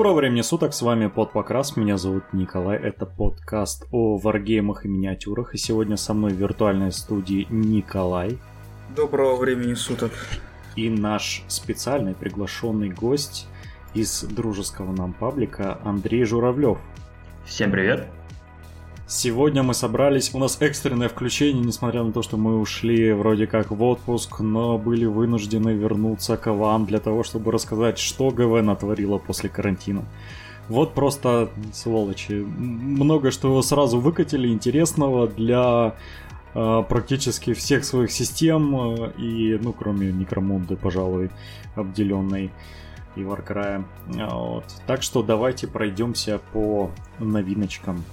[0.00, 4.88] Доброго времени суток, с вами Под Покрас, меня зовут Николай, это подкаст о варгеймах и
[4.88, 8.38] миниатюрах, и сегодня со мной в виртуальной студии Николай.
[8.96, 10.12] Доброго времени суток.
[10.74, 13.46] И наш специальный приглашенный гость
[13.92, 16.78] из дружеского нам паблика Андрей Журавлев.
[17.44, 18.08] Всем привет.
[19.12, 23.72] Сегодня мы собрались, у нас экстренное включение, несмотря на то, что мы ушли вроде как
[23.72, 29.18] в отпуск, но были вынуждены вернуться к вам для того, чтобы рассказать, что ГВ натворила
[29.18, 30.04] после карантина.
[30.68, 35.96] Вот просто, сволочи, много что сразу выкатили интересного для
[36.54, 41.30] э, практически всех своих систем э, и, ну, кроме Некромунды, пожалуй,
[41.74, 42.52] обделенной
[43.16, 43.84] и Варкрая.
[44.06, 44.66] Вот.
[44.86, 48.04] Так что давайте пройдемся по новиночкам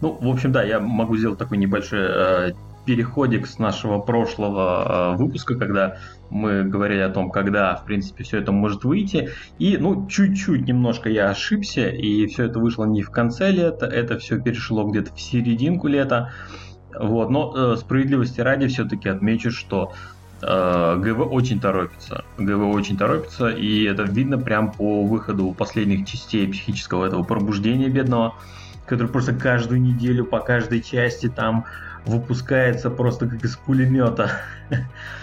[0.00, 2.52] ну, в общем, да, я могу сделать такой небольшой э,
[2.84, 5.98] переходик с нашего прошлого э, выпуска, когда
[6.30, 9.30] мы говорили о том, когда, в принципе, все это может выйти.
[9.58, 14.18] И, ну, чуть-чуть немножко я ошибся, и все это вышло не в конце лета, это
[14.18, 16.32] все перешло где-то в серединку лета.
[16.98, 19.92] Вот, но э, справедливости ради все-таки отмечу, что
[20.42, 22.24] э, ГВ очень торопится.
[22.38, 28.34] ГВ очень торопится, и это видно прям по выходу последних частей психического этого пробуждения бедного
[28.90, 31.64] который просто каждую неделю по каждой части там
[32.06, 34.32] выпускается просто как из пулемета.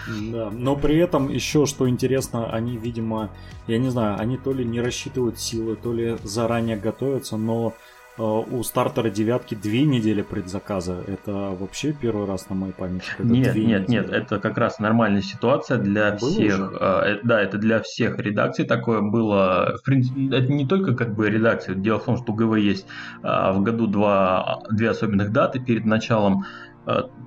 [0.06, 3.28] Да, но при этом еще что интересно, они, видимо,
[3.66, 7.74] я не знаю, они то ли не рассчитывают силы, то ли заранее готовятся, но
[8.18, 10.96] у стартера девятки две недели предзаказа.
[11.06, 13.04] Это вообще первый раз на моей памяти?
[13.18, 13.90] Нет, нет, недели.
[13.90, 16.54] нет, это как раз нормальная ситуация для было всех.
[16.54, 16.78] Уже?
[16.80, 19.76] Э, да, это для всех редакций такое было.
[19.80, 21.74] В принципе, это не только как бы редакции.
[21.74, 22.86] Дело в том, что у ГВ есть
[23.22, 26.44] э, в году два, две особенных даты перед началом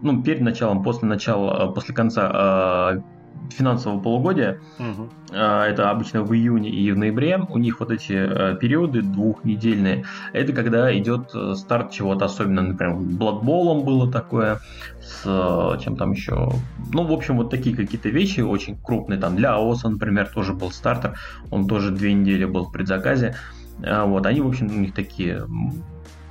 [0.02, 3.04] ну, перед началом, после начала, после конца
[3.52, 5.10] финансового полугодия, угу.
[5.30, 10.54] это обычно в июне и в ноябре, у них вот эти э, периоды двухнедельные, это
[10.54, 14.60] когда идет э, старт чего-то особенно, например, Бладболом было такое,
[15.02, 16.52] с э, чем там еще,
[16.94, 20.72] ну, в общем, вот такие какие-то вещи очень крупные, там для АОСа, например, тоже был
[20.72, 21.18] стартер,
[21.50, 23.36] он тоже две недели был в предзаказе,
[23.80, 25.44] вот, они, в общем, у них такие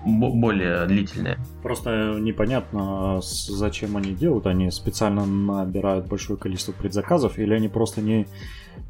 [0.05, 1.39] более длительные.
[1.63, 4.47] Просто непонятно, зачем они делают.
[4.47, 8.27] Они специально набирают большое количество предзаказов, или они просто не,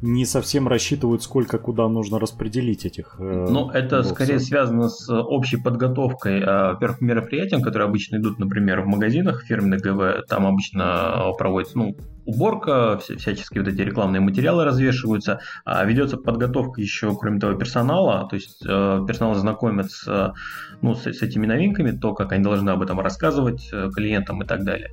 [0.01, 3.15] не совсем рассчитывают, сколько куда нужно распределить этих.
[3.19, 4.15] Э, ну, это боксов.
[4.15, 9.81] скорее связано с общей подготовкой, э, во-первых, мероприятиям, которые обычно идут, например, в магазинах фирменных
[9.81, 10.25] ГВ.
[10.27, 17.15] Там обычно проводится, ну, уборка, всяческие вот эти рекламные материалы развешиваются, а ведется подготовка еще,
[17.15, 20.33] кроме того, персонала, то есть э, персонал знакомит с,
[20.81, 24.45] ну, с, с этими новинками, то, как они должны об этом рассказывать э, клиентам и
[24.45, 24.89] так далее.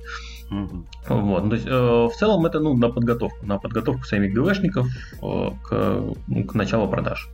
[0.51, 0.83] Mm-hmm.
[1.09, 4.87] Вот, то есть э, в целом это ну, на подготовку, на подготовку самих ГВшников
[5.21, 7.29] э, к, ну, к началу продаж.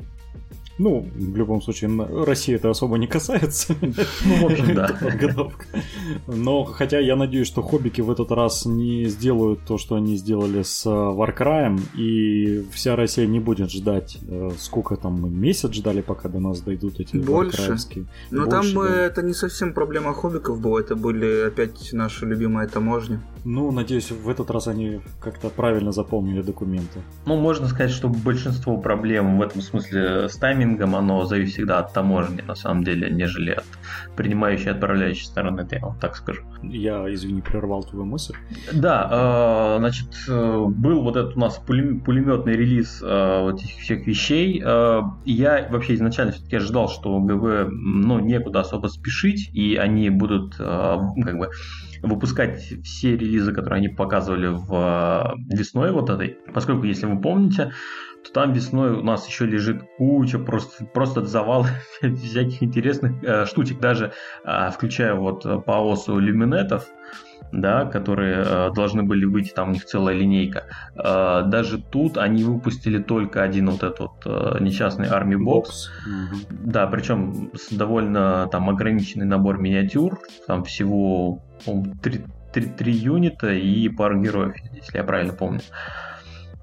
[0.77, 1.89] Ну, в любом случае,
[2.25, 3.75] России это особо не касается.
[4.25, 4.89] Ну, в общем, да.
[4.99, 5.65] Подготовка.
[6.27, 10.63] Но, хотя я надеюсь, что хоббики в этот раз не сделают то, что они сделали
[10.63, 16.29] с Warcry, и вся Россия не будет ждать, э, сколько там мы месяц ждали, пока
[16.29, 17.75] до нас дойдут эти Больше.
[18.31, 19.05] Но там да.
[19.05, 23.19] это не совсем проблема хоббиков была, это были опять наши любимые таможни.
[23.45, 26.99] Ну, надеюсь, в этот раз они как-то правильно запомнили документы.
[27.25, 31.79] Ну, можно сказать, что большинство проблем в этом смысле с таймингом таймингом, оно зависит всегда
[31.79, 33.65] от таможни, на самом деле, нежели от
[34.15, 36.41] принимающей и отправляющей стороны, я вам так скажу.
[36.63, 38.33] Я, извини, прервал твою мысль.
[38.73, 44.07] Да, э, значит, э, был вот этот у нас пулеметный релиз э, вот этих всех
[44.07, 44.59] вещей.
[45.25, 51.37] Я вообще изначально все-таки ожидал, что ГВ, ну, некуда особо спешить, и они будут, как
[51.37, 51.49] бы,
[52.05, 56.37] выпускать все релизы, которые они показывали в весной вот этой.
[56.53, 57.71] Поскольку, если вы помните,
[58.25, 61.65] то там весной у нас еще лежит куча просто, просто завал
[62.01, 64.13] всяких интересных э, штучек, даже
[64.43, 66.87] э, включая вот э, по ОСу люминетов,
[67.61, 70.65] да, которые э, должны были выйти, там у них целая линейка.
[70.95, 75.65] Э, даже тут они выпустили только один вот этот вот э, несчастный Army Box.
[76.07, 76.47] Mm-hmm.
[76.49, 81.43] Да, причем с довольно там ограниченный набор миниатюр, там всего
[82.01, 85.61] 3, 3, 3 юнита и пару героев, если я правильно помню.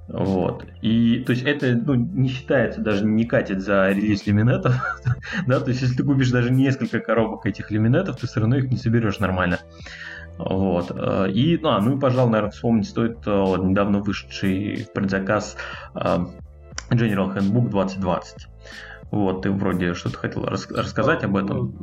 [0.08, 0.66] Вот.
[0.82, 4.74] И, то есть, это ну, не считается, даже не катит за релиз лиминетов.
[5.46, 8.70] да, то есть, если ты купишь даже несколько коробок этих лиминетов, ты все равно их
[8.70, 9.58] не соберешь нормально.
[10.38, 10.90] Вот.
[11.30, 15.56] И, ну, а, ну и, пожалуй, наверное, вспомнить стоит э, недавно вышедший в предзаказ
[15.94, 16.18] э,
[16.90, 18.48] General Handbook 2020.
[19.12, 21.76] Вот, ты вроде что-то хотел рас- рассказать об этом.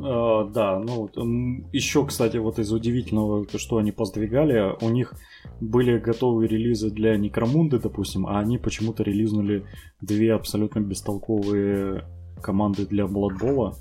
[0.52, 1.08] Да, ну
[1.72, 5.14] еще, кстати, вот из удивительного, что они поздвигали, у них
[5.60, 9.64] были готовые релизы для Некромунды, допустим, а они почему-то релизнули
[10.00, 12.04] две абсолютно бестолковые
[12.42, 13.74] команды для Bowl,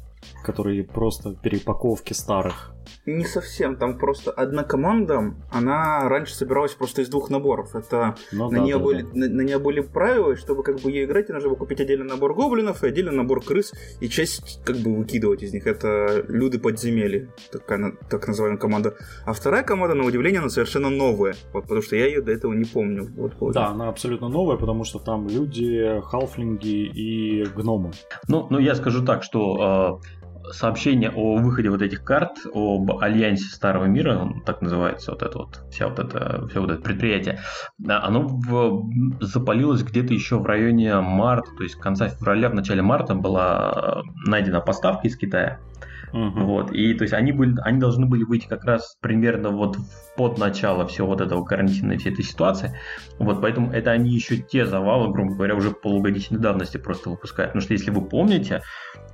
[0.43, 2.75] которые просто перепаковки старых.
[3.05, 7.75] Не совсем, там просто одна команда, она раньше собиралась просто из двух наборов.
[7.75, 9.09] Это ну, на, да, нее да, были, да.
[9.13, 12.33] На, на нее были правила, чтобы как бы ее играть, нужно было купить отдельно набор
[12.33, 15.67] гоблинов и отдельно набор крыс, и часть как бы выкидывать из них.
[15.67, 18.95] Это люди подземелья, такая, так называемая команда.
[19.25, 22.53] А вторая команда, на удивление, она совершенно новая, вот, потому что я ее до этого
[22.53, 23.09] не помню.
[23.15, 23.53] Вот, вот.
[23.53, 27.91] Да, она абсолютно новая, потому что там люди, халфлинги и гномы.
[28.27, 30.18] Ну, ну я скажу так, что э,
[30.51, 35.61] сообщение о выходе вот этих карт, об альянсе Старого Мира, так называется вот это вот,
[35.71, 37.39] вся вот это, все вот это предприятие,
[37.87, 38.89] оно в,
[39.21, 44.61] запалилось где-то еще в районе марта, то есть конца февраля, в начале марта была найдена
[44.61, 45.59] поставка из Китая.
[46.13, 46.39] Угу.
[46.39, 46.71] Вот.
[46.71, 49.77] И то есть они, были, они должны были выйти как раз примерно вот
[50.17, 52.75] под начало всего вот этого карантина и всей этой ситуации.
[53.19, 57.51] Вот, поэтому это они еще те завалы, грубо говоря, уже полугодичной давности просто выпускают.
[57.51, 58.61] Потому что если вы помните,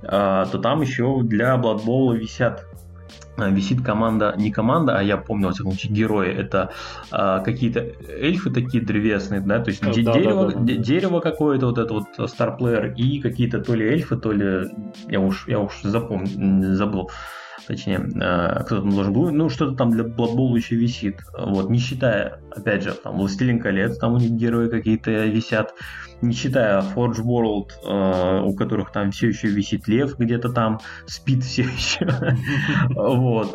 [0.02, 2.66] то там еще для Blood Bowl висят
[3.36, 6.72] а, висит команда, не команда, а я помню, во всяком случае, герои, это
[7.10, 10.74] а, какие-то эльфы такие древесные, да, то есть да, дерево, да, да, да.
[10.74, 14.70] дерево какое-то, вот это вот старплеер, и какие-то то ли эльфы, то ли,
[15.08, 17.10] я уж, я уж запомнил, забыл,
[17.66, 21.70] точнее, э, кто там должен был, ну, что-то там для Blood Bowl еще висит, вот,
[21.70, 25.74] не считая, опять же, там, Властелин колец, там у них герои какие-то висят,
[26.22, 31.42] не считая Forge World, э, у которых там все еще висит лев, где-то там спит
[31.42, 32.06] все еще,
[32.90, 33.50] вот,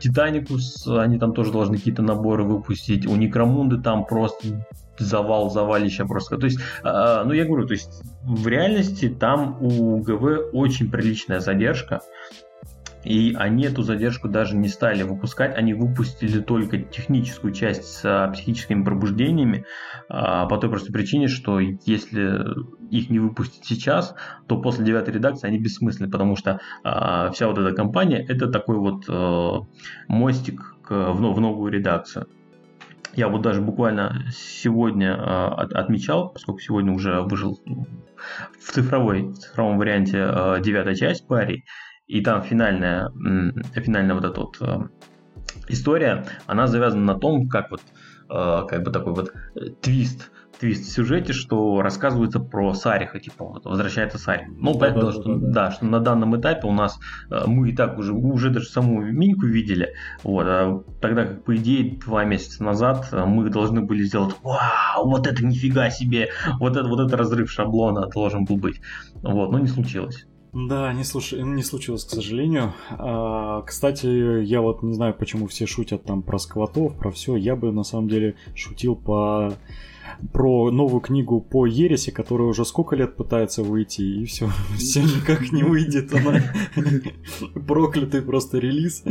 [0.00, 4.66] Титаникус, э, они там тоже должны какие-то наборы выпустить, у Некромунды там просто
[4.98, 6.38] завал, завалища просто.
[6.38, 12.00] То есть, ну я говорю, то есть в реальности там у ГВ очень приличная задержка.
[13.04, 18.82] И они эту задержку даже не стали выпускать, они выпустили только техническую часть с психическими
[18.82, 19.64] пробуждениями,
[20.08, 22.44] а, по той простой причине, что если
[22.90, 24.14] их не выпустить сейчас,
[24.46, 28.76] то после девятой редакции они бессмысленны, потому что а, вся вот эта компания это такой
[28.76, 29.52] вот э,
[30.08, 32.26] мостик в новую редакцию.
[33.14, 40.18] Я вот даже буквально сегодня отмечал, поскольку сегодня уже выжил в цифровой, в цифровом варианте
[40.60, 41.64] девятая часть пари,
[42.08, 43.12] и там финальная,
[43.74, 44.88] финальная вот эта вот э,
[45.68, 47.82] история, она завязана на том, как вот,
[48.30, 53.44] э, как бы такой вот э, твист, твист в сюжете, что рассказывается про Сариха, типа,
[53.44, 54.48] вот, возвращается Сарих.
[54.48, 55.52] Ну, да, понятно, да, что, да, да.
[55.52, 59.44] да, что на данном этапе у нас мы и так уже, уже даже саму Миньку
[59.44, 65.10] видели, вот, а тогда как, по идее, два месяца назад мы должны были сделать, вау,
[65.10, 68.80] вот это нифига себе, вот это, вот это разрыв шаблона должен был быть,
[69.16, 70.26] вот, но не случилось.
[70.52, 71.32] Да, не, слуш...
[71.32, 72.72] не случилось, к сожалению.
[72.90, 77.36] А, кстати, я вот не знаю, почему все шутят там про сквотов, про все.
[77.36, 79.52] Я бы на самом деле шутил по
[80.32, 85.52] про новую книгу по Ересе, которая уже сколько лет пытается выйти, и все, все никак
[85.52, 86.12] не выйдет.
[86.14, 86.40] Она
[87.66, 89.04] проклятый просто релиз.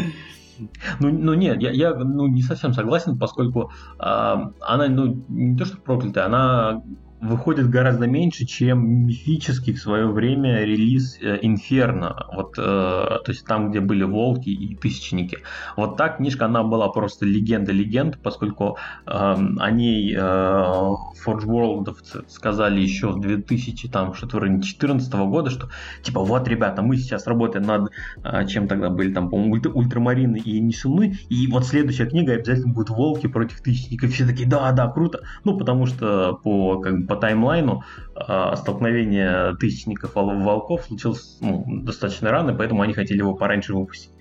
[0.99, 5.65] Ну, ну нет, я, я ну, не совсем согласен, поскольку э, она ну, не то
[5.65, 6.83] что проклятая, она
[7.19, 12.27] выходит гораздо меньше, чем мифический в свое время релиз Инферно.
[12.31, 15.39] Э, вот, э, то есть там, где были волки и тысячники.
[15.75, 21.95] Вот та книжка, она была просто легенда легенд, поскольку э, о ней э, Forge World
[22.27, 25.69] сказали еще в 2000, там, что-то в районе 2014 года, что
[26.03, 27.91] типа вот, ребята, мы сейчас работаем над
[28.23, 32.73] э, чем тогда были там, по-моему, ультра, ультрамарины и несуны, и вот следующая книга обязательно
[32.73, 34.11] будет волки против тысячников.
[34.11, 35.21] Все такие, да, да, круто.
[35.43, 37.83] Ну, потому что по как бы по таймлайну
[38.15, 44.11] э, столкновение тысячников волков случилось ну, достаточно рано, поэтому они хотели его пораньше выпустить.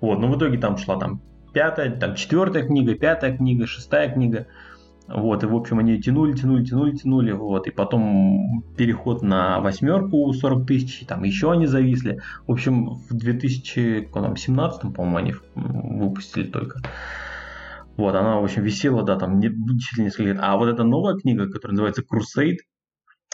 [0.00, 1.20] Вот, но в итоге там шла там
[1.52, 4.46] пятая, там четвертая книга, пятая книга, шестая книга.
[5.08, 10.32] Вот, и в общем они тянули, тянули, тянули, тянули, вот, и потом переход на восьмерку
[10.32, 12.20] 40 тысяч, там еще они зависли.
[12.46, 16.80] В общем, в 2017, по-моему, они выпустили только.
[17.96, 20.38] Вот, она, в общем, висела, да, там, не, чуть ли несколько лет.
[20.40, 22.58] А вот эта новая книга, которая называется Crusade,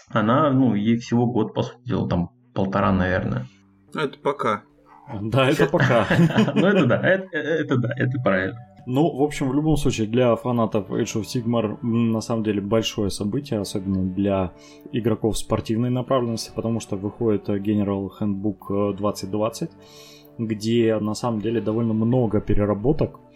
[0.09, 3.47] она, ну, ей всего год, по сути дела, там, полтора, наверное.
[3.95, 4.63] Ну, это пока.
[5.23, 6.07] Да, это пока.
[6.55, 8.59] Ну, это да, это да, это правильно.
[8.87, 13.11] Ну, в общем, в любом случае, для фанатов Age of Sigmar на самом деле большое
[13.11, 14.53] событие, особенно для
[14.93, 19.71] игроков спортивной направленности, потому что выходит General Handbook 2020,
[20.39, 23.28] где на самом деле довольно много переработок Э,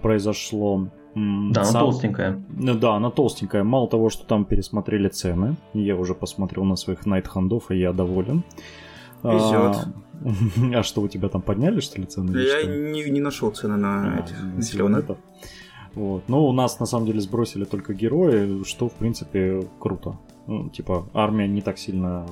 [0.00, 0.88] произошло.
[1.14, 1.76] Да, Сам...
[1.76, 2.42] она толстенькая.
[2.60, 3.62] Э, да, она толстенькая.
[3.64, 5.56] Мало того, что там пересмотрели цены.
[5.72, 8.42] Я уже посмотрел на своих найт-хандов, и я доволен.
[9.22, 9.76] Везет.
[9.76, 9.86] А,
[10.78, 12.36] а что, у тебя там подняли, что ли, цены?
[12.36, 14.36] Я не, не нашел цены на а, этих
[15.94, 16.24] Вот.
[16.28, 20.18] Ну, у нас на самом деле сбросили только герои, что в принципе круто.
[20.46, 22.26] Ну, типа, армия не так сильно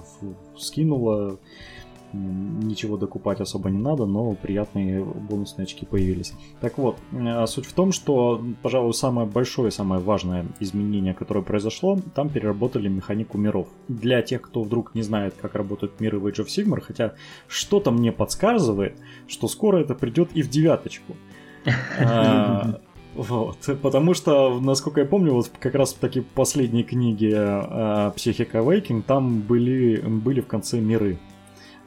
[0.57, 1.39] скинула,
[2.13, 6.33] ничего докупать особо не надо, но приятные бонусные очки появились.
[6.61, 11.99] Так вот, э, суть в том, что, пожалуй, самое большое, самое важное изменение, которое произошло,
[12.15, 13.69] там переработали механику миров.
[13.89, 17.15] Для тех, кто вдруг не знает, как работают миры в Age of Sigmar, хотя
[17.49, 18.97] что-то мне подсказывает,
[19.29, 21.15] что скоро это придет и в девяточку.
[22.01, 22.81] А,
[23.15, 28.53] вот, потому что, насколько я помню, вот как раз в такие последние книги uh, Psychic
[28.53, 31.19] Awakening там были, были в конце миры.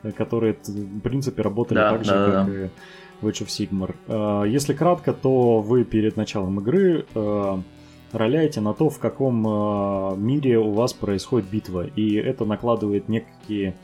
[0.06, 2.66] Э, которые, в принципе, работали да, так же, да, как да.
[2.66, 2.70] и
[3.22, 3.96] в Age of Sigmar.
[4.08, 7.58] Э, если кратко, то вы перед началом игры э,
[8.12, 9.42] роляете на то, в каком
[10.26, 11.88] мире у вас происходит битва.
[11.88, 13.76] И это накладывает некие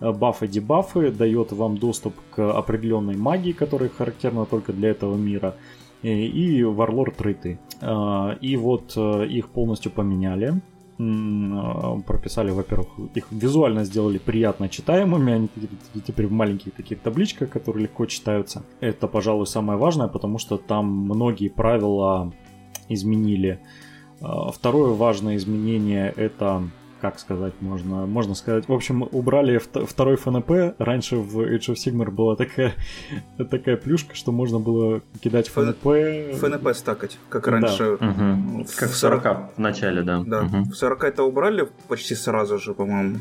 [0.00, 5.54] бафы-дебафы, дает вам доступ к определенной магии, которая характерна только для этого мира,
[6.02, 7.60] и варлор трейты.
[8.40, 10.60] И вот их полностью поменяли
[10.96, 15.48] прописали, во-первых, их визуально сделали приятно читаемыми, они
[16.06, 18.64] теперь в маленьких таких табличках, которые легко читаются.
[18.80, 22.32] Это, пожалуй, самое важное, потому что там многие правила
[22.88, 23.60] изменили.
[24.20, 26.62] А, второе важное изменение это
[27.10, 28.68] как сказать, можно, можно сказать.
[28.68, 30.74] В общем, убрали второй ФНП.
[30.78, 32.74] Раньше в Age of Sigmar была такая,
[33.50, 36.36] такая плюшка, что можно было кидать ФНП.
[36.38, 37.98] ФНП стакать, как раньше.
[38.00, 38.08] Да.
[38.08, 38.66] Угу.
[38.76, 40.22] Как в 40 в начале, да.
[40.26, 40.70] Да, угу.
[40.70, 43.18] в 40 это убрали почти сразу же, по-моему.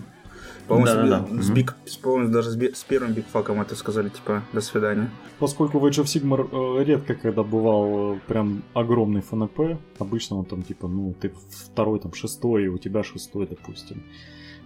[0.68, 4.44] По-моему, да, с, да, с, биг, по-моему, даже с, с первым бигфаком это сказали, типа,
[4.52, 5.10] до свидания.
[5.40, 10.46] Поскольку в Age of Sigmar э, редко когда бывал э, прям огромный ФНП, обычно он
[10.46, 14.04] там, типа, ну, ты второй, там, шестой, и у тебя шестой, допустим.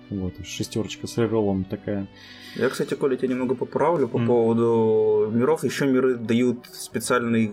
[0.10, 2.08] Вот, шестерочка с реролом такая.
[2.56, 4.26] Я, кстати, Коля, тебя немного поправлю по mm.
[4.26, 5.64] поводу миров.
[5.64, 7.52] Еще миры дают специальный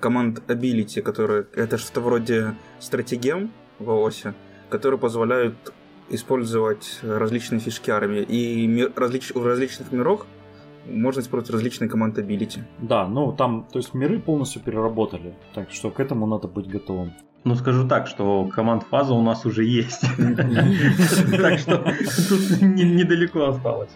[0.00, 4.34] команд ability, которые это что-то вроде стратегем в ООСе,
[4.70, 5.72] которые позволяют
[6.10, 8.22] использовать различные фишки армии.
[8.22, 10.26] И ми- различ- в различных мирах
[10.86, 12.60] можно использовать различные команды ability.
[12.78, 17.12] Да, ну там, то есть миры полностью переработали, так что к этому надо быть готовым.
[17.44, 20.02] Ну, скажу так, что команд фаза у нас уже есть.
[21.38, 21.78] Так что
[22.28, 23.90] тут недалеко осталось.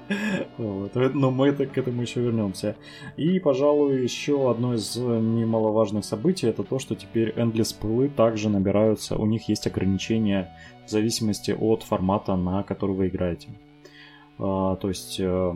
[0.59, 2.77] Но мы к этому еще вернемся.
[3.17, 9.17] И, пожалуй, еще одно из немаловажных событий это то, что теперь Endless пылы также набираются.
[9.17, 10.57] У них есть ограничения
[10.87, 13.49] в зависимости от формата, на который вы играете.
[14.39, 15.55] А, то есть э, э,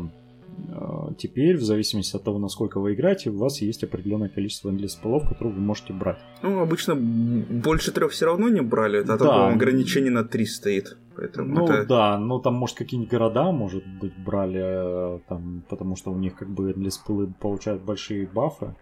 [1.18, 5.28] теперь, в зависимости от того, насколько вы играете, у вас есть определенное количество endless полов,
[5.28, 6.18] которые вы можете брать.
[6.42, 9.48] Ну, обычно больше трех все равно не брали, а да.
[9.48, 10.96] ограничение на три стоит.
[11.16, 11.86] Поэтому ну это...
[11.86, 16.34] да, ну там может какие-нибудь города, может быть, брали, э, там, потому что у них
[16.34, 18.75] как бы endless пылы получают большие бафы.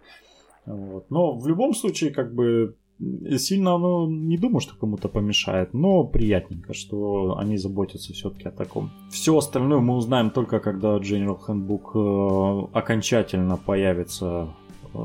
[0.65, 1.09] Вот.
[1.09, 6.73] Но в любом случае, как бы Сильно оно не думаю, что кому-то помешает, но приятненько,
[6.73, 8.89] что они заботятся все-таки о таком.
[9.09, 14.55] Все остальное мы узнаем только когда General Handbook э, окончательно появится
[14.93, 14.97] э,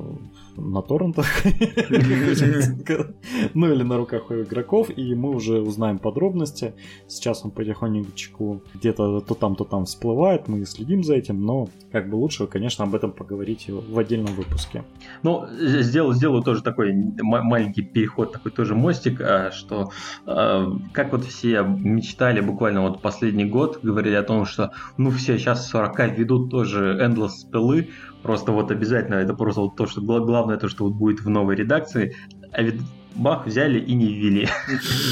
[0.57, 1.27] на торрентах,
[3.55, 6.75] ну или на руках у игроков, и мы уже узнаем подробности.
[7.09, 12.09] Сейчас он потихонечку где-то то там, то там всплывает, мы следим за этим, но как
[12.09, 14.85] бы лучше, конечно, об этом поговорить в отдельном выпуске.
[15.23, 19.91] Ну, сделаю, сделаю тоже такой маленький переход, такой тоже мостик, а, что
[20.27, 25.39] а, как вот все мечтали буквально вот последний год, говорили о том, что ну все
[25.39, 27.89] сейчас 40 ведут тоже endless спелы,
[28.23, 31.57] Просто вот обязательно, это просто вот то, что главное, то, что вот будет в новой
[31.57, 32.15] редакции.
[32.53, 32.81] А ведь
[33.15, 34.49] бах, взяли и не ввели.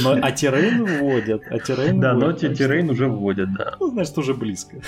[0.02, 1.42] Но, а террейн вводят.
[1.50, 3.76] А террейн да, вводят, но террейн уже вводят, да.
[3.80, 4.80] Ну, значит, уже близко.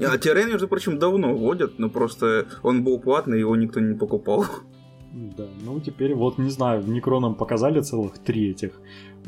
[0.00, 4.44] А террейн, между прочим, давно вводят, но просто он был платный, его никто не покупал.
[5.10, 8.72] Да, ну теперь вот, не знаю, в Некроном показали целых три этих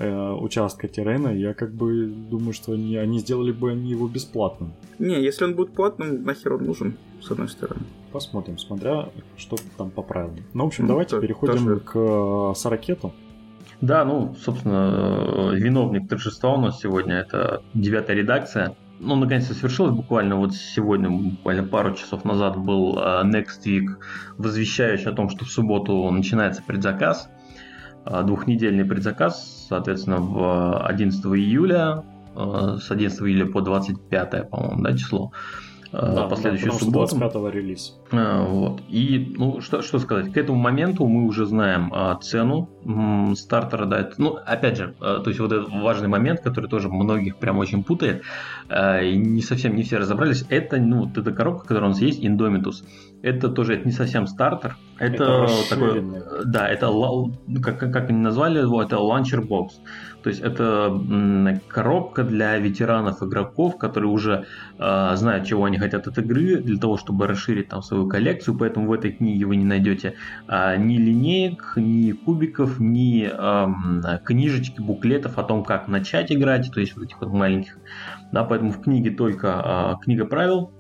[0.01, 4.73] э, участка террена, я как бы думаю, что они, они сделали бы они его бесплатным.
[4.99, 7.83] Не, если он будет платным, нахер он нужен, с одной стороны.
[8.13, 10.39] Посмотрим, смотря что там по правилам.
[10.55, 11.81] Ну, в общем, ну, давайте то, переходим тоже...
[11.81, 13.13] к э, Саракету.
[13.81, 18.77] Да, ну, собственно, э, виновник торжества у нас сегодня это девятая редакция.
[18.99, 23.87] Ну, наконец-то свершилось буквально вот сегодня, буквально пару часов назад был Next Week,
[24.37, 27.31] возвещающий о том, что в субботу начинается предзаказ.
[28.05, 35.33] Двухнедельный предзаказ, соответственно, в 11 июля, с 11 июля по 25, по-моему, да, число.
[35.93, 37.17] Да, последующую да, субботу.
[37.17, 37.97] 25-го релиз.
[38.13, 38.81] А, вот.
[38.89, 43.87] И, ну, что, что сказать, к этому моменту мы уже знаем а, цену м, стартера,
[43.87, 47.37] да, это, ну, опять же, а, то есть вот этот важный момент, который тоже многих
[47.37, 48.23] прям очень путает,
[48.69, 52.01] а, и не совсем не все разобрались, это, ну, вот эта коробка, которая у нас
[52.01, 52.85] есть, Indomitus,
[53.23, 56.05] это тоже это не совсем стартер, это, это такой,
[56.45, 56.91] да, это,
[57.63, 59.71] как, как они назвали его, это launcher box.
[60.23, 61.01] То есть это
[61.69, 64.47] коробка для ветеранов игроков, которые уже
[64.79, 68.57] э, знают, чего они хотят от игры, для того, чтобы расширить там свою коллекцию.
[68.59, 70.15] Поэтому в этой книге вы не найдете
[70.49, 76.81] э, ни линеек, ни кубиков, ни э, книжечки, буклетов о том, как начать играть, то
[76.81, 77.79] есть вот этих вот маленьких.
[78.33, 80.73] Да, поэтому в книге только э, книга правил,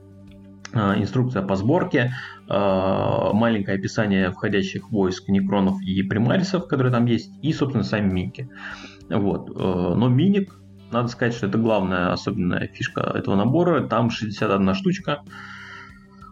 [0.72, 2.12] инструкция по сборке,
[2.48, 8.48] маленькое описание входящих войск, некронов и примарисов, которые там есть, и, собственно, сами минки.
[9.10, 9.50] Вот.
[9.50, 10.54] Э, но миник,
[10.90, 13.86] надо сказать, что это главная особенная фишка этого набора.
[13.86, 15.22] Там 61 штучка.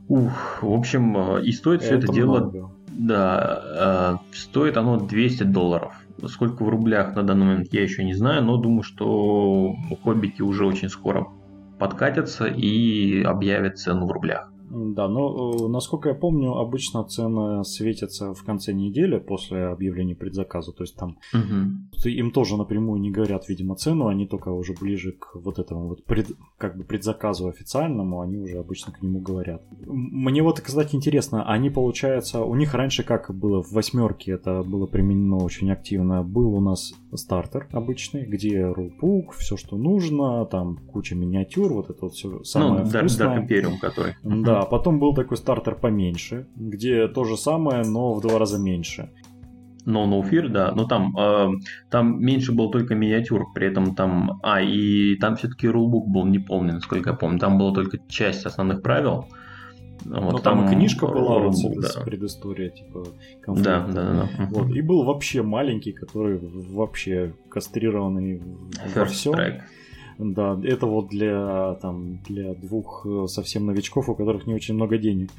[0.08, 2.38] Ух, в общем, э, и стоит все это, это дело...
[2.38, 2.70] Много.
[2.90, 5.94] Да, э, стоит оно 200 долларов.
[6.26, 10.66] Сколько в рублях на данный момент я еще не знаю, но думаю, что хоббики уже
[10.66, 11.28] очень скоро
[11.78, 14.50] подкатятся и объявят цену в рублях.
[14.70, 20.72] Да, но э, насколько я помню, обычно цены светятся в конце недели после объявления предзаказа.
[20.72, 22.08] То есть там угу.
[22.08, 26.04] им тоже напрямую не говорят, видимо, цену, они только уже ближе к вот этому вот
[26.04, 29.62] пред, как бы предзаказу официальному, они уже обычно к нему говорят.
[29.86, 34.86] Мне вот, кстати, интересно, они, получается, у них раньше как было в восьмерке, это было
[34.86, 41.14] применено очень активно, был у нас стартер обычный, где рулпук, все, что нужно, там куча
[41.14, 43.28] миниатюр, вот это вот все самое ну, вкусное.
[43.28, 44.14] Dark Imperium, который.
[44.22, 48.58] Да, да, потом был такой стартер поменьше, где то же самое, но в два раза
[48.58, 49.10] меньше.
[49.86, 51.48] No No Fear, да, но там, э,
[51.90, 56.74] там меньше было только миниатюр, при этом там, а, и там все-таки рулбук был неполный,
[56.74, 59.26] насколько я помню, там была только часть основных правил,
[60.04, 62.02] вот, Но там, там книжка была вот, да.
[62.04, 63.04] предыстория, типа
[63.42, 63.86] конфликта.
[63.88, 64.48] Да, да, да.
[64.50, 64.70] Вот.
[64.70, 69.34] И был вообще маленький, который вообще кастрированный First во всем.
[69.34, 69.60] Track.
[70.18, 74.98] Да, это вот для, там, для двух э, совсем новичков, у которых не очень много
[74.98, 75.30] денег.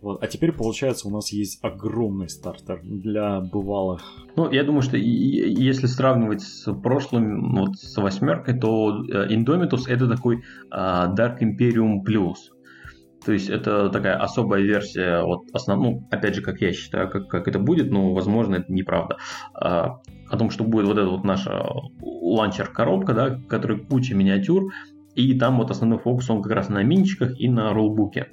[0.00, 0.22] Вот.
[0.22, 4.02] А теперь, получается, у нас есть огромный стартер для бывалых.
[4.36, 10.08] Ну, я думаю, что если сравнивать с прошлым, вот с восьмеркой, то э, Indomitus это
[10.08, 12.36] такой uh, Dark Imperium Plus.
[13.24, 15.80] То есть это такая особая версия, вот основ...
[15.80, 19.18] ну, опять же, как я считаю, как, как это будет, но, возможно, это неправда.
[19.52, 21.66] А, о том, что будет вот эта вот наша
[22.00, 24.72] ланчер-коробка, да, которая куча миниатюр,
[25.14, 28.28] и там вот основной фокус, он как раз на минчиках и на роллбуке.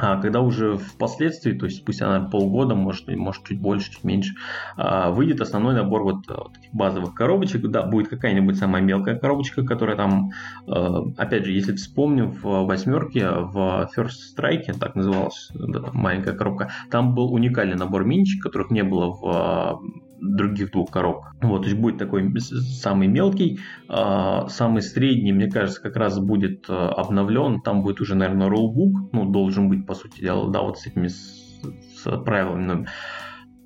[0.00, 4.34] А когда уже впоследствии, то есть спустя наверное, полгода, может, может чуть больше, чуть меньше,
[4.76, 9.64] а, выйдет основной набор вот, вот этих базовых коробочек, да, будет какая-нибудь самая мелкая коробочка,
[9.64, 10.30] которая там,
[10.66, 16.70] а, опять же, если вспомним, в восьмерке, в First Strike, так называлась да, маленькая коробка,
[16.90, 19.80] там был уникальный набор минчик, которых не было в
[20.20, 21.34] других двух коробках.
[21.42, 26.68] Вот, то есть будет такой самый мелкий, э, самый средний, мне кажется, как раз будет
[26.68, 27.60] э, обновлен.
[27.60, 31.08] Там будет уже, наверное, роллбук, ну, должен быть, по сути дела, да, вот с этими
[31.08, 31.60] с,
[32.02, 32.64] с правилами.
[32.64, 32.84] Но,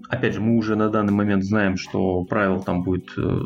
[0.08, 3.40] опять же, мы уже на данный момент знаем, что правил там будет э,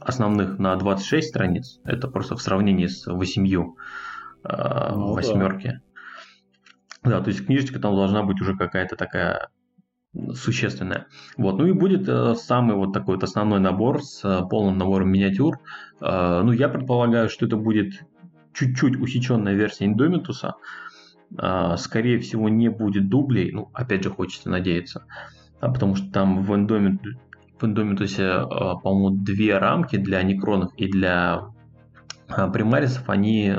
[0.00, 1.80] основных на 26 страниц.
[1.84, 5.80] Это просто в сравнении с 8 э, ну, восьмерки.
[7.02, 7.10] Да.
[7.10, 9.48] да, то есть книжечка там должна быть уже какая-то такая
[10.34, 11.06] существенная.
[11.36, 11.58] Вот.
[11.58, 15.58] Ну и будет э, самый вот такой вот основной набор с э, полным набором миниатюр.
[16.00, 18.04] Э, ну, я предполагаю, что это будет
[18.52, 20.54] чуть-чуть усеченная версия Индомитуса.
[21.78, 23.50] Скорее всего, не будет дублей.
[23.50, 25.04] Ну, опять же, хочется надеяться.
[25.58, 27.00] А потому что там в, Индомит,
[27.58, 31.48] в Индомитусе, по-моему, две рамки для некронов и для
[32.28, 33.52] примарисов, они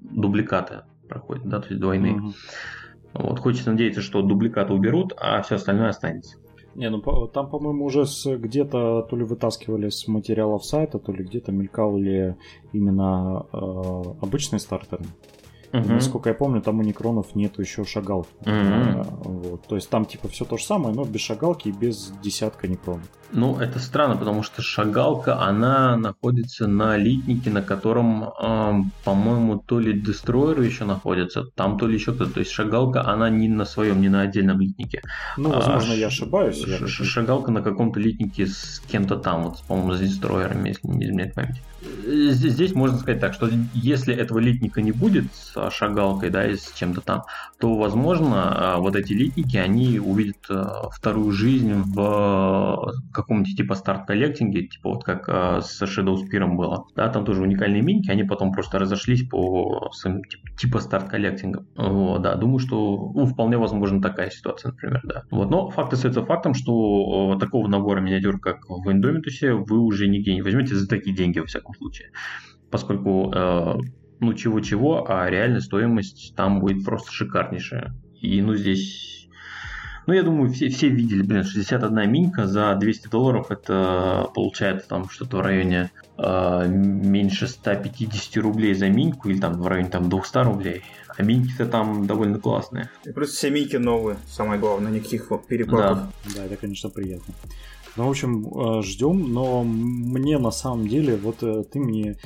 [0.00, 2.14] дубликаты проходят, да, то есть двойные.
[2.14, 2.34] Mm-hmm.
[3.14, 6.36] Вот, хочется надеяться, что дубликаты уберут, а все остальное останется.
[6.74, 11.52] Не, ну там, по-моему, уже где-то то ли вытаскивали с материалов сайта, то ли где-то
[11.52, 12.34] мелькал ли
[12.72, 13.56] именно э,
[14.20, 15.04] обычные стартеры.
[15.72, 15.92] Угу.
[15.92, 18.30] Насколько я помню, там у Некронов нету еще шагалки.
[18.40, 19.22] Угу.
[19.24, 19.62] Вот.
[19.66, 23.08] То есть там типа все то же самое, но без шагалки и без десятка Некронов.
[23.34, 28.72] Ну, это странно, потому что шагалка, она находится на литнике, на котором, э,
[29.04, 32.34] по-моему, то ли destroyer ы еще находятся, там то ли еще кто-то.
[32.34, 35.02] То есть шагалка, она не на своем, не на отдельном литнике.
[35.36, 36.64] Ну, возможно, а, я ошибаюсь.
[36.64, 40.86] Ш- я шагалка на каком-то литнике с кем-то там, вот, по-моему, с destroyer ами, если
[40.86, 41.60] не изменяет память.
[42.06, 46.72] Здесь можно сказать так, что если этого литника не будет с шагалкой, да, и с
[46.72, 47.24] чем-то там,
[47.58, 52.92] то, возможно, а, вот эти литники, они увидят а, вторую жизнь в
[53.24, 56.86] каком-нибудь типа Start Collecting е, типа вот как э, с Shadow Spear было.
[56.94, 61.56] Да, там тоже уникальные миньки, они потом просто разошлись по своим типа, типа Start Collecting
[61.56, 61.66] а.
[61.76, 65.22] Вот, да, думаю, что ну, вполне возможно такая ситуация, например, да.
[65.30, 70.34] Вот, но факт остается фактом, что такого набора миниатюр, как в Индомитусе, вы уже нигде
[70.34, 72.10] не возьмете за такие деньги, во всяком случае.
[72.70, 73.74] Поскольку, э,
[74.20, 77.94] ну, чего-чего, а реальная стоимость там будет просто шикарнейшая.
[78.20, 79.23] И, ну, здесь
[80.06, 85.08] ну, я думаю, все, все видели, блин, 61 минька за 200 долларов, это получается там
[85.08, 90.38] что-то в районе э, меньше 150 рублей за миньку, или там в районе там 200
[90.38, 90.82] рублей.
[91.16, 92.90] А миньки-то там довольно классные.
[93.04, 95.98] И плюс все миньки новые, самое главное, никаких перепаков.
[95.98, 96.10] Да.
[96.34, 97.34] да, это, конечно, приятно.
[97.96, 102.16] Ну, в общем, э, ждем, но мне на самом деле, вот э, ты мне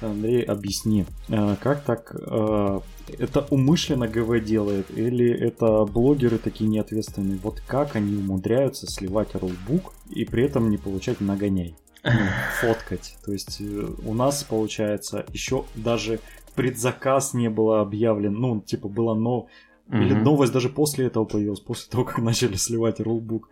[0.00, 2.80] Андрей, объясни, э, как так э,
[3.18, 7.38] это умышленно ГВ делает или это блогеры такие неответственные?
[7.42, 11.74] Вот как они умудряются сливать роллбук и при этом не получать нагоняй?
[12.04, 12.10] Ну,
[12.60, 13.16] фоткать.
[13.24, 16.20] То есть э, у нас, получается, еще даже
[16.54, 18.34] предзаказ не было объявлен.
[18.34, 19.46] Ну, типа, было но...
[19.90, 23.48] Или новость даже после этого появилась, после того, как начали сливать роллбук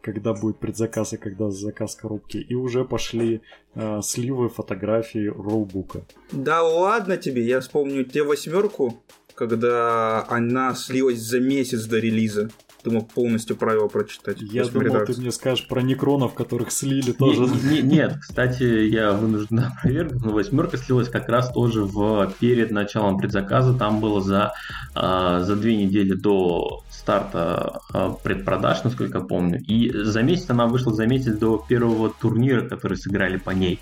[0.00, 2.38] когда будет предзаказ и когда заказ коробки.
[2.38, 3.42] И уже пошли
[3.74, 6.02] э, сливы фотографий роубука.
[6.32, 9.02] Да ладно тебе, я вспомню те восьмерку,
[9.34, 12.50] когда она слилась за месяц до релиза.
[12.82, 14.40] Думал полностью правила прочитать.
[14.40, 15.12] Я думал, редакции.
[15.14, 17.42] ты мне скажешь про некронов, которых слили тоже.
[17.42, 22.70] Не, не, нет, кстати, я вынужден опровергнуть, но восьмерка слилась как раз тоже в, перед
[22.70, 23.74] началом предзаказа.
[23.74, 24.54] Там было за,
[24.94, 29.60] а, за две недели до старта а, предпродаж, насколько помню.
[29.60, 33.78] И за месяц она вышла за месяц до первого турнира, который сыграли по ней.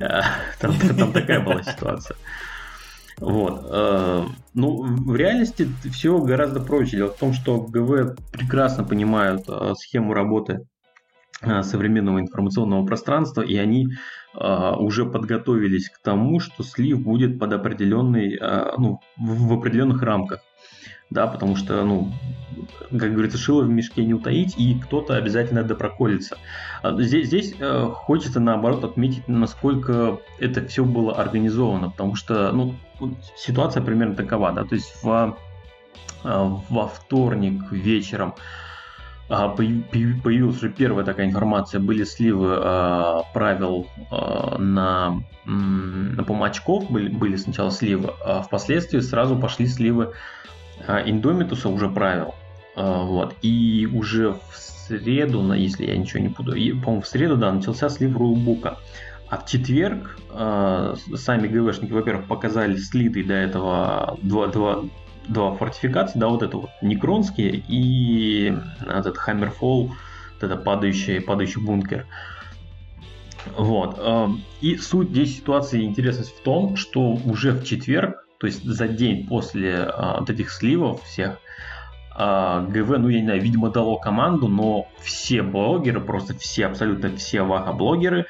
[0.00, 0.22] Э,
[0.60, 2.16] там, там такая была ситуация.
[3.20, 3.66] Вот.
[3.70, 6.96] Э, ну, в реальности все гораздо проще.
[6.96, 10.66] Дело в том, что ГВ прекрасно понимают э, схему работы
[11.62, 13.90] современного информационного пространства, и они
[14.34, 18.36] уже подготовились к тому, что слив будет под определенный,
[18.76, 20.40] ну, в определенных рамках
[21.10, 22.12] да, потому что, ну,
[22.90, 26.36] как говорится, шило в мешке не утаить, и кто-то обязательно допроколется.
[26.82, 32.74] А здесь, здесь э, хочется, наоборот, отметить, насколько это все было организовано, потому что, ну,
[33.36, 35.36] ситуация примерно такова, да, то есть в,
[36.24, 38.34] э, во вторник вечером
[39.28, 47.08] э, появилась уже первая такая информация, были сливы э, правил э, на, на помочков, были,
[47.08, 50.12] были сначала сливы, а впоследствии сразу пошли сливы
[50.86, 52.34] а, Индомитуса уже правил.
[52.76, 53.34] Вот.
[53.42, 54.56] И уже в
[54.88, 58.78] среду, если я ничего не буду, по-моему, в среду, да, начался слив рулбука.
[59.30, 64.84] А в четверг э, сами ГВшники, во-первых, показали слитый до этого два, два,
[65.26, 72.06] два фортификации, да, вот это вот Некронские и этот Хаммерфолл, вот это падающий, падающий бункер.
[73.56, 74.00] Вот.
[74.60, 79.26] И суть здесь ситуации интересность в том, что уже в четверг то есть за день
[79.26, 81.38] после а, вот этих сливов всех
[82.14, 87.42] GW, ну я не знаю, видимо дало команду, но все блогеры, просто все, абсолютно все
[87.42, 88.26] ваха-блогеры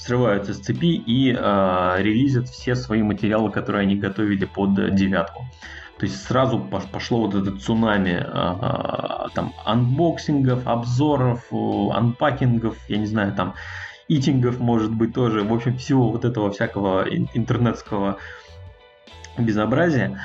[0.00, 5.46] срываются с цепи и а, релизят все свои материалы, которые они готовили под девятку.
[5.98, 12.96] То есть сразу пошло вот это цунами а, там unboxing ов, обзоров, unpacking ов, я
[12.96, 13.54] не знаю, там
[14.08, 18.16] eating ов может быть тоже, в общем, всего вот этого всякого интернетского
[19.38, 20.18] безобразие.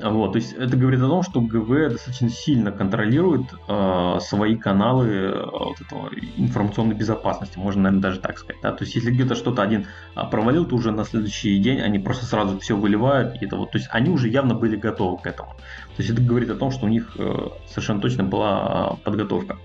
[0.00, 5.06] Вот, то есть это говорит о том, что ГВ достаточно сильно контролирует э, свои каналы
[5.06, 8.56] э, вот этого, информационной безопасности, можно, наверное, даже так сказать.
[8.62, 8.72] Да?
[8.72, 12.24] То есть если где-то что-то один а, провалил, то уже на следующий день они просто
[12.24, 13.40] сразу все выливают.
[13.42, 15.50] И это вот, то есть они уже явно были готовы к этому.
[15.50, 19.58] То есть это говорит о том, что у них э, совершенно точно была подготовка.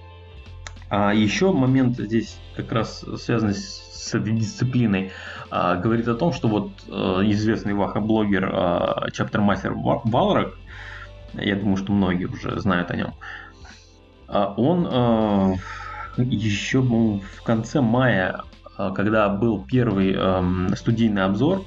[0.90, 5.12] А еще момент здесь как раз связанный с с этой дисциплиной,
[5.50, 10.56] а, говорит о том, что вот а, известный ваха-блогер а, чаптермастер Валрак,
[11.34, 13.14] я думаю, что многие уже знают о нем,
[14.28, 15.54] а, он а,
[16.18, 18.42] еще в конце мая,
[18.78, 20.44] а, когда был первый а,
[20.76, 21.64] студийный обзор,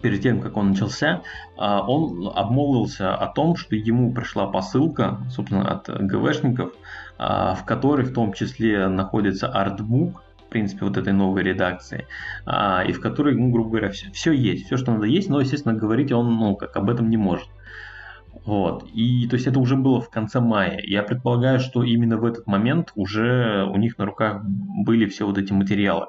[0.00, 1.22] перед тем, как он начался,
[1.56, 6.72] он обмолвился о том, что ему пришла посылка, собственно, от ГВшников,
[7.16, 12.06] в которой в том числе находится артбук принципе, вот этой новой редакции,
[12.46, 15.40] а, и в которой, ну, грубо говоря, все, все есть, все, что надо есть, но,
[15.40, 17.48] естественно, говорить он, ну, как об этом не может.
[18.44, 18.84] Вот.
[18.92, 20.80] И то есть это уже было в конце мая.
[20.84, 25.38] Я предполагаю, что именно в этот момент уже у них на руках были все вот
[25.38, 26.06] эти материалы,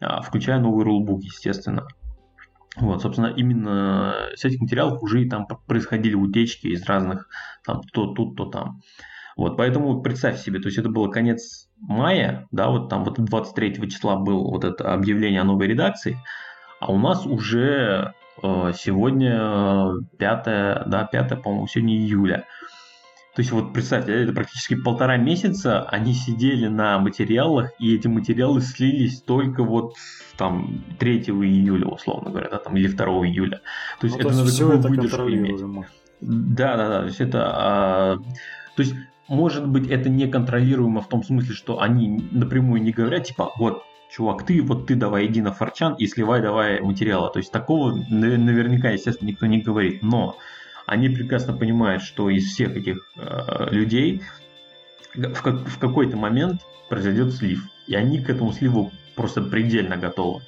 [0.00, 1.86] а, включая новый рулбук, естественно.
[2.76, 7.28] Вот, собственно, именно с этих материалов уже и там происходили утечки из разных,
[7.64, 8.80] там, то тут, то там.
[9.36, 13.90] Вот, поэтому представь себе, то есть это было конец мая, да, вот там вот 23
[13.90, 16.18] числа было вот это объявление о новой редакции,
[16.80, 20.44] а у нас уже Э, сегодня 5,
[20.88, 22.46] да, 5, по-моему, сегодня июля.
[23.34, 28.60] То есть вот представьте, это практически полтора месяца они сидели на материалах, и эти материалы
[28.60, 29.94] слились только вот
[30.36, 33.60] там 3 июля, условно говоря, да, там, или 2 июля.
[34.00, 35.60] То есть ну, это то есть надо все это иметь.
[36.20, 36.98] Да, да, да.
[37.00, 37.52] То есть это.
[37.54, 38.16] А,
[38.76, 38.94] то есть,
[39.28, 44.44] может быть, это неконтролируемо в том смысле, что они напрямую не говорят, типа, вот чувак,
[44.44, 47.30] ты вот ты давай иди на форчан и сливай давай материала.
[47.30, 50.02] То есть такого наверняка, естественно, никто не говорит.
[50.02, 50.36] Но
[50.86, 54.22] они прекрасно понимают, что из всех этих э, людей
[55.14, 57.64] в, как, в какой-то момент произойдет слив.
[57.86, 60.42] И они к этому сливу просто предельно готовы.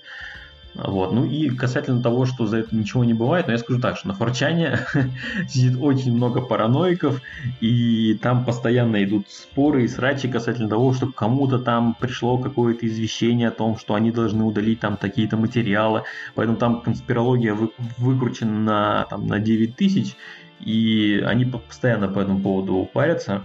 [0.74, 1.12] Вот.
[1.12, 4.08] Ну и касательно того, что за это ничего не бывает, но я скажу так, что
[4.08, 4.80] на Форчане
[5.48, 7.20] сидит очень много параноиков,
[7.60, 13.48] и там постоянно идут споры и срачи касательно того, что кому-то там пришло какое-то извещение
[13.48, 16.02] о том, что они должны удалить там такие-то материалы,
[16.34, 20.16] поэтому там конспирология вы, выкручена на, там, на 9 тысяч,
[20.58, 23.44] и они постоянно по этому поводу парятся.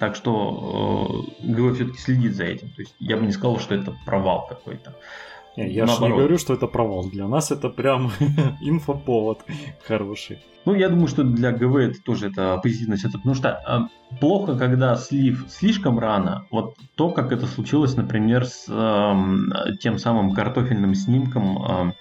[0.00, 2.70] Так что э, ГВ все-таки следит за этим.
[2.70, 4.96] То есть я бы не сказал, что это провал какой-то.
[5.68, 7.08] Я же не говорю, что это провал.
[7.10, 8.10] Для нас это прям
[8.60, 9.44] инфоповод
[9.86, 10.38] хороший.
[10.66, 14.56] Ну, я думаю, что для ГВ это тоже это позитивно ситуация, потому что э, плохо,
[14.58, 16.46] когда слив слишком рано.
[16.50, 21.64] Вот то, как это случилось, например, с э, тем самым картофельным снимком.
[21.64, 21.92] Э,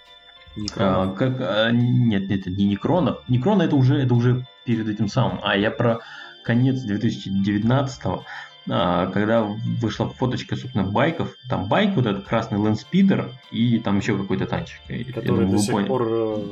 [0.75, 3.19] э, как, э, нет, нет, не Некронов.
[3.29, 5.39] Некрона это уже, это уже перед этим самым.
[5.41, 5.99] А я про
[6.43, 8.23] конец 2019 -го.
[8.71, 9.41] А, когда
[9.81, 14.79] вышла фоточка, собственно, байков, там байк, вот этот красный лэнспидер и там еще какой-то танчик.
[15.13, 15.87] Который думаю, до сих поняли.
[15.87, 16.43] пор э,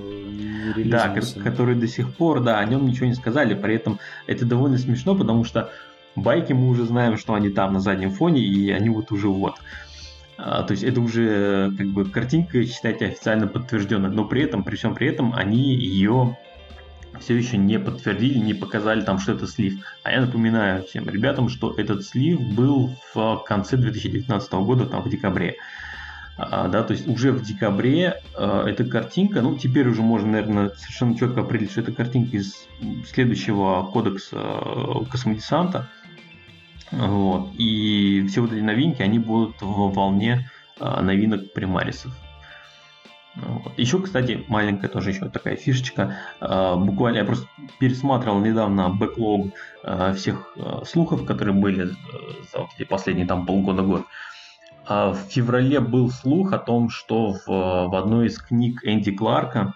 [0.78, 4.46] не Да, который до сих пор, да, о нем ничего не сказали, при этом это
[4.46, 5.70] довольно смешно, потому что
[6.16, 9.56] байки мы уже знаем, что они там на заднем фоне, и они вот уже вот.
[10.40, 14.76] А, то есть это уже как бы картинка, считайте, официально подтвержденная, но при этом, при
[14.76, 16.36] всем при этом, они ее
[17.20, 19.80] все еще не подтвердили, не показали там, что это слив.
[20.04, 25.10] А я напоминаю всем ребятам, что этот слив был в конце 2019 года, там в
[25.10, 25.56] декабре.
[26.38, 30.70] А, да, то есть уже в декабре э, эта картинка, ну теперь уже можно, наверное,
[30.70, 32.68] совершенно четко определить, что это картинка из
[33.12, 35.90] следующего кодекса э, космодесанта.
[36.92, 37.50] Вот.
[37.58, 40.50] И все вот эти новинки, они будут в волне
[40.80, 42.16] э, новинок примарисов.
[43.78, 46.18] Еще, кстати, маленькая тоже еще такая фишечка.
[46.40, 47.48] А, буквально я просто
[47.80, 54.06] пересматривал недавно бэклог а, всех а, слухов, которые были э, за последние там полгода-год.
[54.90, 59.74] В феврале был слух о том, что в, в одной из книг Энди Кларка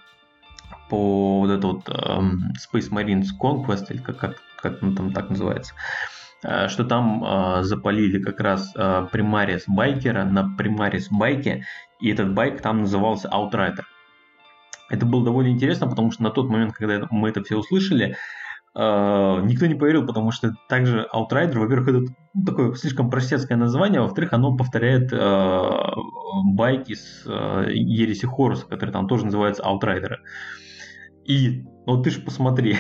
[0.89, 5.73] по вот это вот Space Marines Conquest, или как, как, как он там так называется,
[6.39, 11.65] что там запалили как раз примарис байкера на примарис байке
[12.01, 13.83] и этот байк там назывался Outrider.
[14.89, 18.15] Это было довольно интересно, потому что на тот момент, когда мы это все услышали,
[18.73, 22.05] Uh, никто не поверил, потому что также Outrider, во-первых, это
[22.45, 25.93] такое слишком простецкое название, а во-вторых, оно повторяет uh,
[26.53, 30.19] байки с uh, Ереси Хоруса, которые там тоже называются Outrider.
[31.25, 32.77] И, ну ты же посмотри,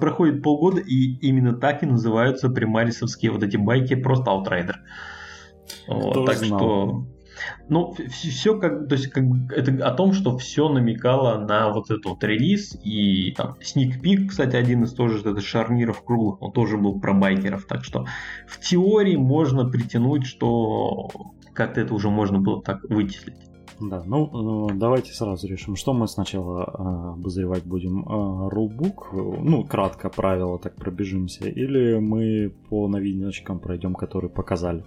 [0.00, 4.76] проходит полгода, и именно так и называются примарисовские вот эти байки, просто Outrider.
[6.24, 7.06] Так что
[7.68, 12.04] ну, все как, то есть как это о том, что все намекало на вот этот
[12.04, 16.76] вот релиз и там Sneak Peek, кстати, один из тоже это шарниров круглых, он тоже
[16.76, 18.06] был про байкеров, так что
[18.46, 21.10] в теории можно притянуть, что
[21.54, 23.36] как-то это уже можно было так вычислить.
[23.80, 28.04] Да, ну э, давайте сразу решим, что мы сначала э, обозревать будем.
[28.04, 34.84] Э, рулбук, ну кратко правила так пробежимся, или мы по новиночкам пройдем, которые показали.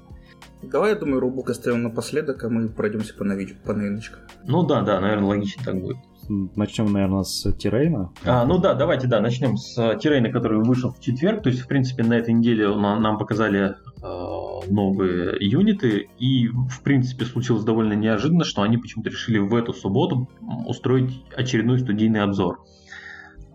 [0.64, 3.54] Давай, я думаю, рубок оставим напоследок, а мы пройдемся по, нович...
[3.66, 4.22] по новиночкам.
[4.46, 5.98] Ну да, да, наверное, логично так будет.
[6.28, 8.12] Начнем, наверное, с Тирейна.
[8.24, 11.44] А, ну да, давайте, да, начнем с Тирейна, который вышел в четверг.
[11.44, 16.10] То есть, в принципе, на этой неделе нам показали э, новые юниты.
[16.18, 20.28] И, в принципе, случилось довольно неожиданно, что они почему-то решили в эту субботу
[20.66, 22.64] устроить очередной студийный обзор.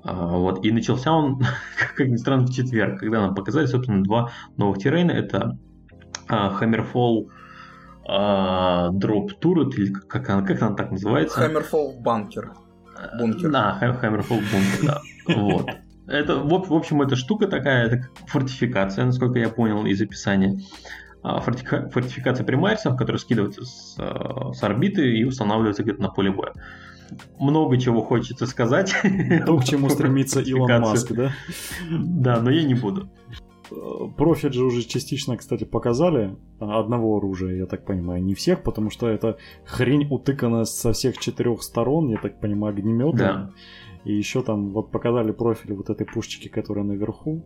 [0.04, 0.64] А, вот.
[0.64, 1.42] И начался он,
[1.96, 5.10] как ни странно, в четверг, когда нам показали, собственно, два новых террейна.
[5.10, 5.58] Это
[6.30, 7.28] Hammerfall
[8.06, 11.40] Drop Turret, или как она, как она так называется?
[11.40, 12.50] Hammerfall Bunker.
[13.18, 13.50] Бункер.
[13.50, 15.00] Да, Hammerfall Bunker, да.
[15.36, 15.70] Вот.
[16.06, 20.58] Это, в, общем, эта штука такая, это фортификация, насколько я понял из описания.
[21.22, 26.52] Фортификация примарисов, которая скидывается с, с орбиты и устанавливается где-то на поле боя.
[27.38, 28.94] Много чего хочется сказать.
[29.46, 31.32] То, к чему стремится Илон Маск, да?
[31.90, 33.08] Да, но я не буду.
[34.16, 39.08] Профиль же уже частично, кстати, показали одного оружия, я так понимаю, не всех, потому что
[39.08, 43.18] это хрень утыкана со всех четырех сторон, я так понимаю, огнеметом.
[43.18, 43.50] Да.
[44.04, 47.44] И еще там вот показали профиль вот этой пушечки, которая наверху.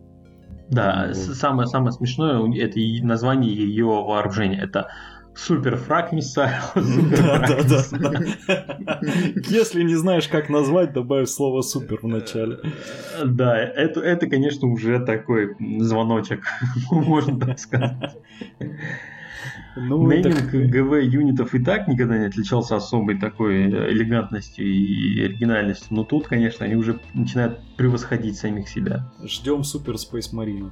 [0.69, 1.15] Да, вот.
[1.15, 4.59] самое самое смешное это название ее вооружения.
[4.61, 4.89] Это
[5.35, 6.63] Супер фраг миссайл.
[9.49, 12.59] Если не знаешь, как назвать, добавь слово супер в начале.
[13.23, 16.45] Да, это, это, конечно, уже такой звоночек,
[16.91, 18.15] можно так сказать.
[19.75, 20.69] Ну, Нейминг так...
[20.69, 26.65] ГВ юнитов и так никогда не отличался особой такой элегантностью и оригинальностью, но тут, конечно,
[26.65, 29.11] они уже начинают превосходить самих себя.
[29.23, 30.71] Ждем супер Space Marine.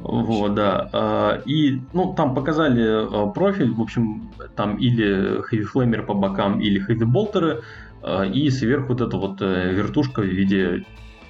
[0.00, 0.88] Вот, да.
[0.92, 6.60] А, и, ну, там показали а, профиль, в общем, там или Heavy Flamer по бокам,
[6.60, 7.62] или Heavy Болтеры,
[8.32, 10.86] и сверху вот эта вот э, вертушка в виде,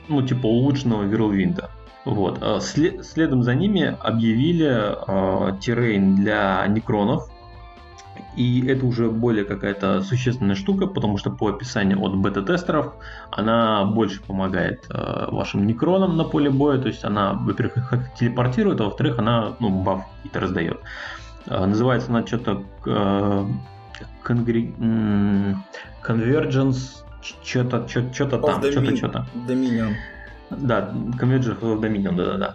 [0.09, 1.69] ну, типа улучшенного Вирлвинда.
[2.05, 2.43] Вот.
[2.63, 7.29] След, следом за ними объявили э, террейн для некронов.
[8.37, 12.95] И это уже более какая-то существенная штука, потому что по описанию от бета-тестеров
[13.31, 16.79] она больше помогает э, вашим некронам на поле боя.
[16.79, 20.81] То есть она, во-первых, их телепортирует, а во-вторых, она ну, баф какие-то раздает.
[21.47, 23.47] Э, называется она что-то э,
[24.23, 24.75] конгри...
[26.03, 29.27] Convergence, что-то, что-то там, что-то, что-то.
[29.47, 29.95] Dominion.
[30.51, 32.55] Да, Convergence of Dominion, да-да-да.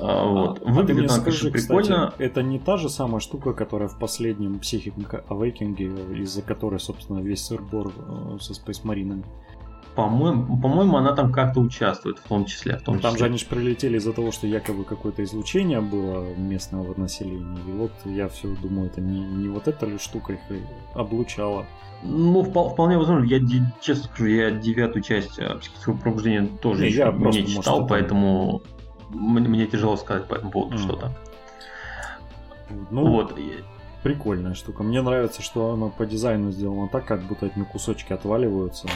[0.00, 0.62] А, вот.
[0.64, 2.08] А Выглядит она, конечно, прикольно.
[2.08, 4.94] Кстати, это не та же самая штука, которая в последнем Psychic
[5.28, 9.24] Awakening, из-за которой, собственно, весь сырбор э, со Space Marine.
[9.94, 12.78] По-моему, по-моему, она там как-то участвует, в том числе.
[12.78, 13.18] В том там числе.
[13.18, 17.58] же они же прилетели из-за того, что якобы какое-то излучение было местного населения.
[17.68, 20.40] И вот я все думаю, это не, не вот эта ли штука их
[20.94, 21.66] облучала.
[22.02, 23.24] Ну, вполне возможно.
[23.24, 23.40] Я,
[23.80, 27.88] честно скажу, я девятую часть э, психического пробуждения тоже не, еще я не читал, может,
[27.88, 28.62] поэтому
[29.10, 30.80] мне, мне тяжело сказать по этому поводу mm.
[30.80, 31.12] что-то.
[32.90, 33.38] Ну, вот.
[34.04, 34.82] Прикольная штука.
[34.82, 38.86] Мне нравится, что она по дизайну сделана так, как будто от нее кусочки отваливаются.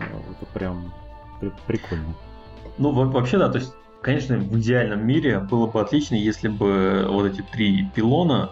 [0.00, 0.92] Это прям
[1.66, 2.14] прикольно.
[2.78, 7.26] Ну, вообще, да, то есть, конечно, в идеальном мире было бы отлично, если бы вот
[7.26, 8.50] эти три пилона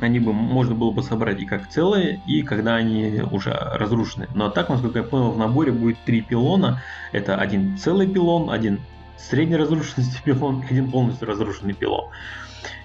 [0.00, 4.28] они бы можно было бы собрать и как целые, и когда они уже разрушены.
[4.36, 6.80] Но так, насколько я понял, в наборе будет три пилона.
[7.10, 8.80] Это один целый пилон, один
[9.16, 12.10] средней разрушенности пилон, один полностью разрушенный пилон.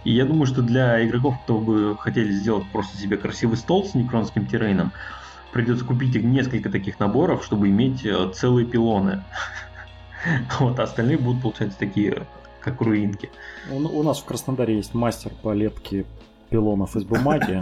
[0.04, 3.94] И я думаю, что для игроков, кто бы хотели сделать просто себе красивый стол с
[3.94, 4.92] некронским террейном,
[5.52, 9.24] придется купить несколько таких наборов, чтобы иметь э, целые пилоны.
[10.58, 12.26] Вот, а остальные будут, получаться такие,
[12.62, 13.30] как руинки.
[13.70, 16.06] У, у нас в Краснодаре есть мастер по лепке
[16.54, 17.62] пилонов из бумаги.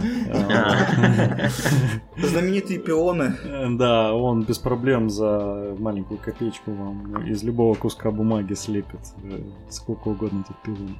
[2.18, 3.34] Знаменитые пионы.
[3.78, 10.08] Да, он без проблем за маленькую копеечку вам из любого куска бумаги слепит э, сколько
[10.08, 10.98] угодно этих пилонов.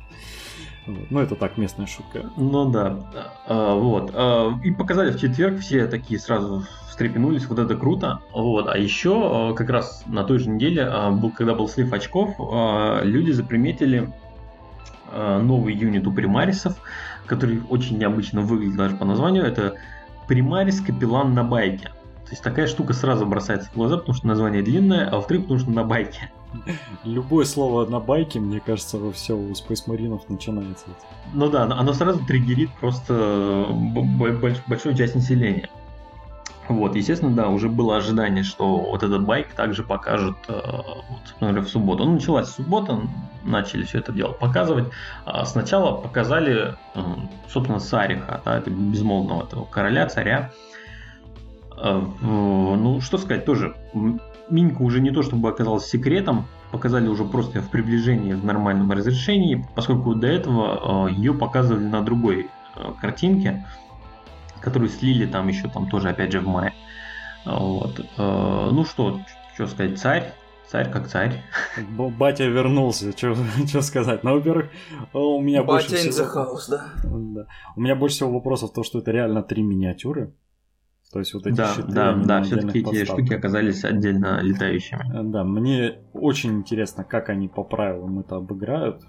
[0.86, 2.30] Ну, это так, местная шутка.
[2.36, 2.96] Ну да.
[3.46, 4.10] А, вот.
[4.14, 8.20] А, и показали в четверг, все такие сразу встрепенулись, вот это круто.
[8.32, 8.68] Вот.
[8.68, 12.34] А еще а, как раз на той же неделе, а, был, когда был слив очков,
[12.38, 14.12] а, люди заприметили
[15.14, 16.74] новый юнит у примарисов,
[17.26, 19.74] который очень необычно выглядит даже по названию, это
[20.26, 21.88] Примарис Капеллан на байке.
[22.24, 25.60] То есть такая штука сразу бросается в глаза, потому что название длинное, а во-вторых, потому
[25.60, 26.30] что на байке.
[27.04, 30.86] Любое слово на байке, мне кажется, все у Space Marines начинается.
[31.32, 33.66] Ну да, оно сразу триггерит просто
[34.68, 35.68] большую часть населения.
[36.68, 41.64] Вот, естественно, да, уже было ожидание, что вот этот байк также покажут э, вот, например,
[41.64, 42.04] в субботу.
[42.04, 43.00] Ну, началась суббота,
[43.42, 44.86] начали все это дело показывать.
[45.24, 47.00] А сначала показали, э,
[47.48, 50.52] собственно, Сариха, да, безмолвного этого короля, царя.
[51.76, 53.74] Э, ну, что сказать, тоже
[54.52, 59.66] Минька уже не то чтобы оказалась секретом, показали уже просто в приближении в нормальном разрешении,
[59.74, 62.48] поскольку до этого ее показывали на другой
[63.00, 63.64] картинке
[64.62, 66.72] которую слили там еще там тоже опять же в мае.
[67.44, 68.00] Вот.
[68.16, 69.20] Э, ну что,
[69.54, 70.32] что сказать, царь,
[70.66, 71.42] царь как царь.
[71.88, 73.34] Батя вернулся, что
[73.82, 74.22] сказать.
[74.22, 74.70] Ну, во-первых,
[75.12, 76.26] у меня Батя больше всего...
[76.26, 76.86] House, да?
[77.04, 77.46] да.
[77.76, 80.32] У меня больше всего вопросов то, что это реально три миниатюры.
[81.12, 81.92] То есть вот эти да, щиты.
[81.92, 85.30] Да, да, все-таки эти штуки оказались отдельно летающими.
[85.30, 89.02] Да, мне очень интересно, как они по правилам это обыграют.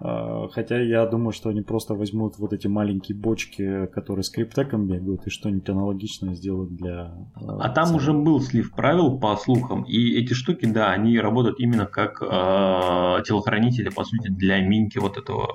[0.00, 4.88] А, хотя я думаю, что они просто возьмут вот эти маленькие бочки, которые с криптеком
[4.88, 7.14] бегают, и что-нибудь аналогичное сделают для...
[7.36, 11.60] А, а там уже был слив правил, по слухам, и эти штуки, да, они работают
[11.60, 15.48] именно как э, телохранители, по сути, для минки вот этого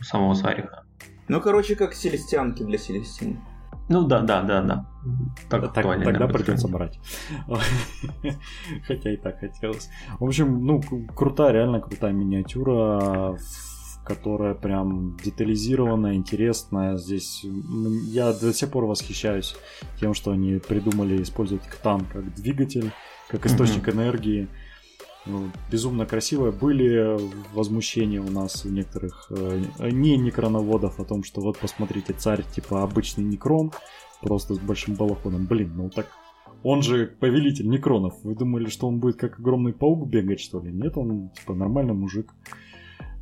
[0.00, 0.84] самого Сариха.
[1.28, 3.38] Ну, короче, как селестианки для селестин.
[3.88, 4.86] Ну да, да, да, да.
[5.48, 6.98] Так, так Тогда придется брать.
[8.86, 9.88] Хотя и так хотелось.
[10.18, 10.82] В общем, ну,
[11.14, 13.36] крутая, реально крутая миниатюра
[14.06, 16.96] которая прям детализированная, интересная.
[16.96, 17.44] Здесь
[18.06, 19.56] я до сих пор восхищаюсь
[19.98, 22.92] тем, что они придумали использовать ктан как двигатель,
[23.28, 24.48] как источник энергии.
[25.26, 26.52] Ну, безумно красивая.
[26.52, 27.18] Были
[27.52, 32.82] возмущения у нас у некоторых э, не некроноводов о том, что вот посмотрите, царь типа
[32.82, 33.72] обычный некрон,
[34.20, 35.46] просто с большим балахоном.
[35.46, 36.06] Блин, ну так
[36.62, 38.14] он же повелитель некронов.
[38.22, 40.72] Вы думали, что он будет как огромный паук бегать, что ли?
[40.72, 42.32] Нет, он типа нормальный мужик.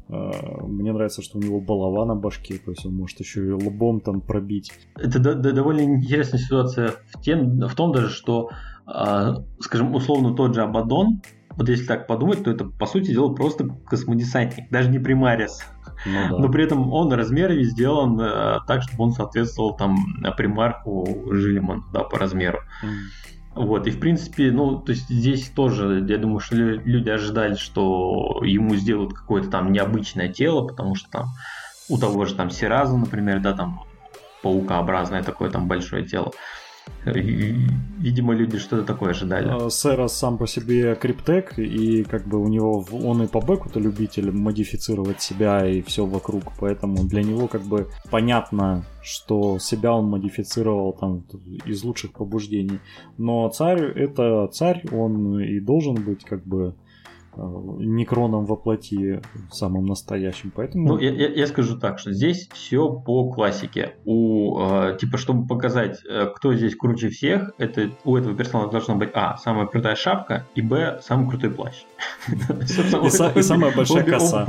[0.09, 3.51] А, мне нравится, что у него балава на башке, то есть он может еще и
[3.51, 4.73] лбом там пробить.
[4.97, 8.51] Это да, да, довольно интересная ситуация в, тем, в том даже, что,
[8.87, 11.23] э, скажем, условно тот же Абадон,
[11.57, 15.61] вот если так подумать, то это, по сути дела, просто космодесантник, даже не примарис.
[16.07, 16.39] Ну, да.
[16.39, 19.97] Но при этом он размерами сделан э, так, чтобы он соответствовал там
[20.37, 22.61] примарху Жилиман, да, по размеру.
[22.83, 23.25] Mm.
[23.55, 28.41] Вот, и в принципе, ну, то есть здесь тоже, я думаю, что люди ожидали, что
[28.43, 31.27] ему сделают какое-то там необычное тело, потому что там
[31.89, 33.85] у того же там Сираза, например, да, там
[34.43, 36.33] паукообразное такое там большое тело.
[37.05, 39.49] Видимо, люди что-то такое ожидали.
[39.49, 43.79] А, Сэра сам по себе криптек, и как бы у него он и по бэку-то
[43.79, 50.07] любитель модифицировать себя и все вокруг, поэтому для него как бы понятно, что себя он
[50.07, 51.25] модифицировал там
[51.67, 52.81] из лучших побуждений.
[53.19, 56.75] Но царь это царь, он и должен быть как бы
[57.37, 59.21] некроном воплоти
[59.51, 60.89] самым настоящим, поэтому...
[60.89, 63.95] Ну, я, я, я скажу так, что здесь все по классике.
[64.05, 68.95] У, э, типа, чтобы показать, э, кто здесь круче всех, это у этого персонажа должна
[68.95, 71.85] быть, а, самая крутая шапка, и, б, самый крутой плащ.
[73.35, 74.47] И самая большая коса.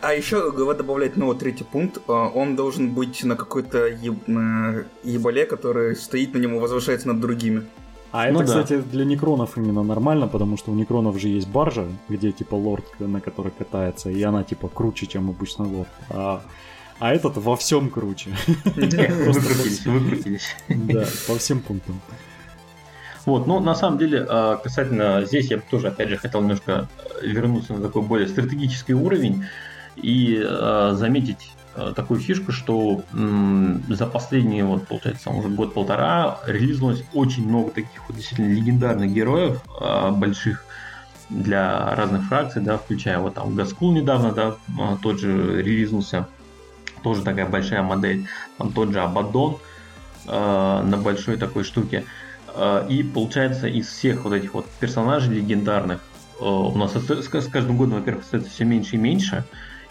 [0.00, 5.46] А еще ГВ добавляет, ну, вот третий пункт, э, он должен быть на какой-то ебале,
[5.46, 7.62] который стоит на нему, возвышается над другими.
[8.10, 8.82] А это, ну, кстати, да.
[8.82, 13.20] для некронов именно нормально, потому что у некронов же есть баржа, где типа лорд, на
[13.20, 15.88] которой катается, и она типа круче, чем обычно лорд.
[16.10, 16.42] А,
[16.98, 18.30] а этот во всем круче.
[18.64, 20.56] Выкрутились, выкрутились.
[20.68, 22.00] Да, по всем пунктам.
[23.26, 26.88] Вот, ну, на самом деле, а, касательно здесь я тоже, опять же, хотел немножко
[27.22, 29.44] вернуться на такой более стратегический уровень
[29.96, 31.52] и а, заметить
[31.94, 38.52] такую фишку, что за последние, вот, получается, уже год-полтора релизнулось очень много таких вот действительно
[38.52, 40.64] легендарных героев, э, больших
[41.28, 46.26] для разных фракций, да, включая вот там Гаскул недавно, да, э, тот же релизнулся,
[47.02, 48.26] тоже такая большая модель,
[48.56, 49.58] там тот же Абадон
[50.26, 52.04] э, на большой такой штуке.
[52.54, 56.00] Э, и получается из всех вот этих вот персонажей легендарных
[56.40, 59.44] э, у нас с каждым годом, во-первых, становится все меньше и меньше,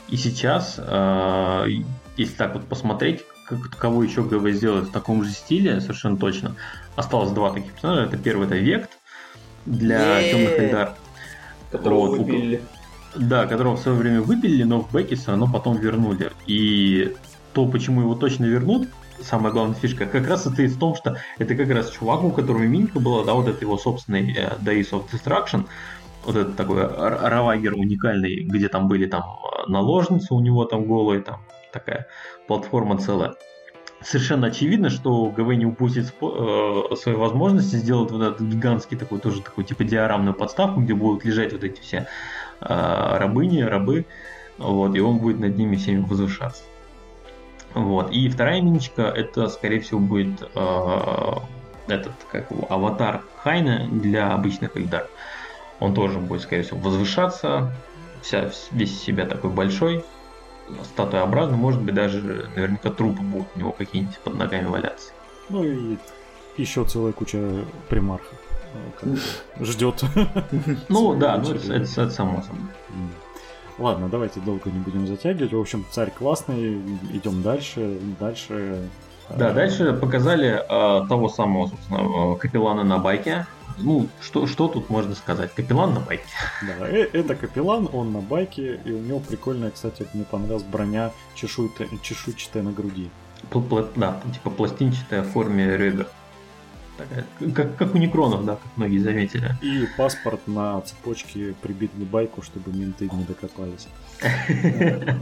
[0.10, 1.66] и сейчас, э,
[2.16, 6.56] если так вот посмотреть, как, кого еще ГВ сделает в таком же стиле, совершенно точно,
[6.96, 8.04] осталось два таких персонажа.
[8.04, 8.92] Это первый, это Вект
[9.66, 10.96] для темных Эльдар.
[11.72, 12.62] Которого вот, выпилили.
[13.16, 16.32] Да, которого в свое время выпилили, но в бэке все равно потом вернули.
[16.46, 17.14] И
[17.54, 18.88] то, почему его точно вернут,
[19.22, 22.32] самая главная фишка, как раз это и в том, что это как раз чувак, у
[22.32, 25.66] которого минька была, да, вот это его собственный э, Days of Destruction,
[26.24, 29.24] вот этот такой равагер уникальный, где там были там
[29.70, 31.42] наложницы у него там голые, там
[31.72, 32.08] такая
[32.48, 33.36] платформа целая.
[34.02, 39.42] Совершенно очевидно, что ГВ не упустит э, свои возможности сделать вот этот гигантский такой тоже
[39.42, 42.08] такой типа диорамную подставку, где будут лежать вот эти все
[42.62, 44.06] э, рабыни, рабы,
[44.60, 46.64] вот, и он будет над ними всеми возвышаться.
[47.74, 48.12] Вот.
[48.12, 51.32] И вторая миничка, это, скорее всего, будет э,
[51.88, 55.08] этот, как его, аватар Хайна для обычных эльдар.
[55.80, 57.72] Он тоже будет, скорее всего, возвышаться,
[58.28, 60.04] вся, весь себя такой большой,
[60.84, 62.22] статуеобразный, может быть, даже
[62.56, 65.12] наверняка трупы будут у него какие-нибудь под ногами валяться.
[65.50, 65.98] Ну и
[66.58, 67.40] еще целая куча
[67.88, 68.34] примархов
[68.74, 69.16] э,
[69.62, 70.04] ждет.
[70.90, 72.62] Ну да, ну это, это само собой.
[73.78, 75.54] Ладно, давайте долго не будем затягивать.
[75.54, 76.82] В общем, царь классный,
[77.14, 78.90] идем дальше, дальше.
[79.30, 83.46] Да, дальше показали э, того самого, собственно, э, капеллана на байке,
[83.78, 85.54] ну, что, что тут можно сказать?
[85.54, 86.24] Капеллан на байке.
[86.62, 91.12] Да, э, это капеллан, он на байке, и у него прикольная, кстати, мне понравилась броня
[91.36, 93.10] чешуйчатая, чешуйчатая на груди.
[93.96, 96.08] Да, типа пластинчатая в форме ребер.
[96.98, 99.56] Такая, как, как у некронов, да, как многие заметили.
[99.62, 103.88] И паспорт на цепочке прибит к байку, чтобы менты не докопались.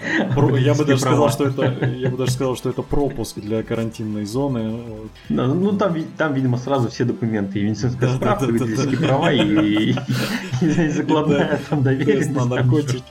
[0.00, 4.24] Я бы даже сказал, что это, я бы даже сказал, что это пропуск для карантинной
[4.24, 5.08] зоны.
[5.28, 9.94] Ну, там, там, видимо, сразу все документы, и медицинская справка, и водительские права, и
[10.90, 12.30] закладная там доверенность.
[12.30, 13.02] на наркотики.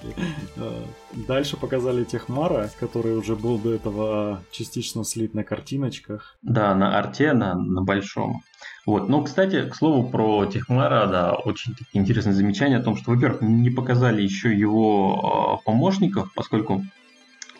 [0.57, 6.37] А, дальше показали Техмара, который уже был до этого частично слит на картиночках.
[6.41, 8.41] Да, на арте, на, на большом.
[8.87, 9.09] Вот.
[9.09, 13.69] Но, кстати, к слову про Техмара, да, очень интересное замечание о том, что, во-первых, не
[13.69, 16.85] показали еще его помощников, поскольку,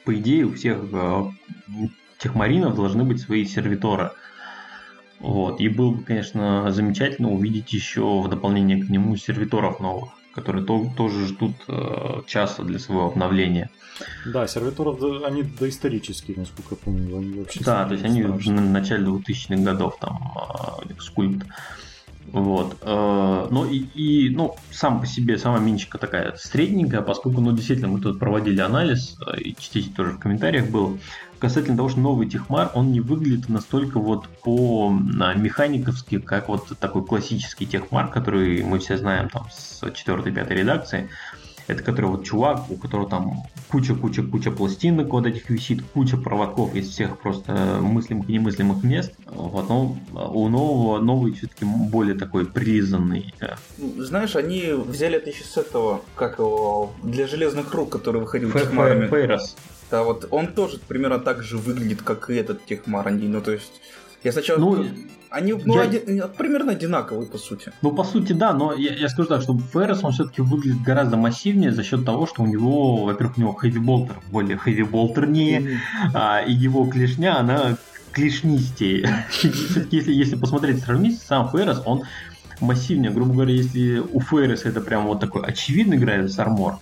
[0.05, 0.79] по идее, у всех
[2.17, 4.11] техмаринов должны быть свои сервиторы.
[5.19, 5.59] Вот.
[5.59, 10.87] И было бы, конечно, замечательно увидеть еще в дополнение к нему сервиторов новых, которые то,
[10.95, 13.71] тоже ждут э, часа для своего обновления.
[14.23, 17.17] Да, сервиторов, они доисторические, насколько я помню.
[17.17, 20.19] Они вообще да, то есть они в начале 2000-х годов там
[20.85, 21.43] э, скульпт.
[22.31, 22.77] Вот.
[22.83, 27.87] Э, ну и, и ну, сам по себе сама минчика такая средненькая, поскольку ну, действительно
[27.87, 30.99] мы тут проводили анализ, э, и частично тоже в комментариях был,
[31.39, 37.05] касательно того, что новый Техмар, он не выглядит настолько вот по механиковски, как вот такой
[37.05, 41.09] классический Техмар, который мы все знаем там с 4-5 редакции.
[41.67, 46.87] Это который вот чувак, у которого там куча-куча-куча пластинок вот этих висит, куча проводков из
[46.87, 49.11] всех просто мыслимых и немыслимых мест.
[49.25, 53.33] Вот, но у нового новый все-таки более такой прилизанный.
[53.97, 59.07] Знаешь, они взяли это еще с этого, как его, для железных рук, который выходил Техмарами.
[59.07, 59.57] Фейрос.
[59.91, 63.09] Да, вот он тоже примерно так же выглядит, как и этот Техмар.
[63.11, 63.71] Ну, то есть,
[64.23, 64.59] я сначала...
[64.59, 64.85] Ну,
[65.29, 65.81] они ну, я...
[65.81, 67.71] один, примерно одинаковые, по сути.
[67.81, 71.17] Ну, по сути, да, но я, я скажу так, что Феррес, он все-таки выглядит гораздо
[71.17, 76.11] массивнее за счет того, что у него, во-первых, у него хэви-болтер более хэви-болтернее, mm-hmm.
[76.13, 77.77] а, и его клешня, она
[78.13, 79.25] клешнистее.
[79.29, 82.03] Все-таки, если, если посмотреть, сравнить, сам Феррес, он
[82.61, 83.11] массивнее.
[83.11, 86.79] Грубо говоря, если у Ферреса это прям вот такой очевидный Грайвис армор,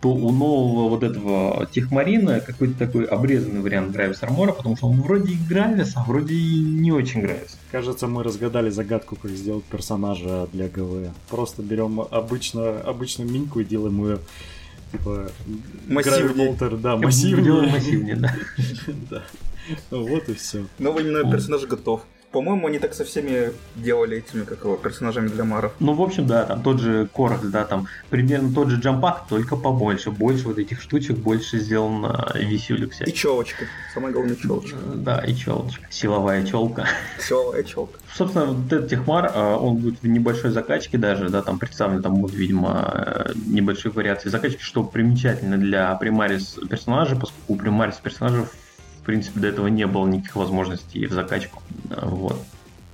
[0.00, 5.02] то у нового вот этого Техмарина какой-то такой обрезанный вариант Гравис Армора, потому что он
[5.02, 7.58] вроде и Гравис, а вроде и не очень Гравис.
[7.72, 11.10] Кажется, мы разгадали загадку, как сделать персонажа для ГВ.
[11.28, 14.18] Просто берем обычно, обычную миньку и делаем ее
[14.92, 15.30] типа
[15.88, 16.56] массивнее.
[16.78, 17.44] да, массивнее.
[17.44, 18.34] Делаем массивнее, да.
[19.10, 19.22] да.
[19.90, 20.64] Ну вот и все.
[20.78, 22.02] Новый персонаж готов.
[22.30, 25.72] По-моему, они так со всеми делали этими, как его, персонажами для Маров.
[25.80, 29.56] Ну, в общем, да, там тот же Коракс, да, там примерно тот же джампак, только
[29.56, 30.10] побольше.
[30.10, 33.14] Больше вот этих штучек, больше сделано висюлек всяких.
[33.14, 33.64] И челочка.
[33.94, 34.76] Самое главное, челочка.
[34.94, 35.86] Да, и челочка.
[35.90, 36.86] Силовая челка.
[37.18, 37.98] Силовая челка.
[38.14, 42.16] Собственно, вот этот техмар, а, он будет в небольшой закачке даже, да, там представлен, там
[42.16, 48.44] будут, видимо, э, небольшие вариации закачки, что примечательно для примарис персонажа, поскольку у примарис персонажей
[49.08, 51.62] принципе, до этого не было никаких возможностей в закачку.
[51.88, 52.36] Вот.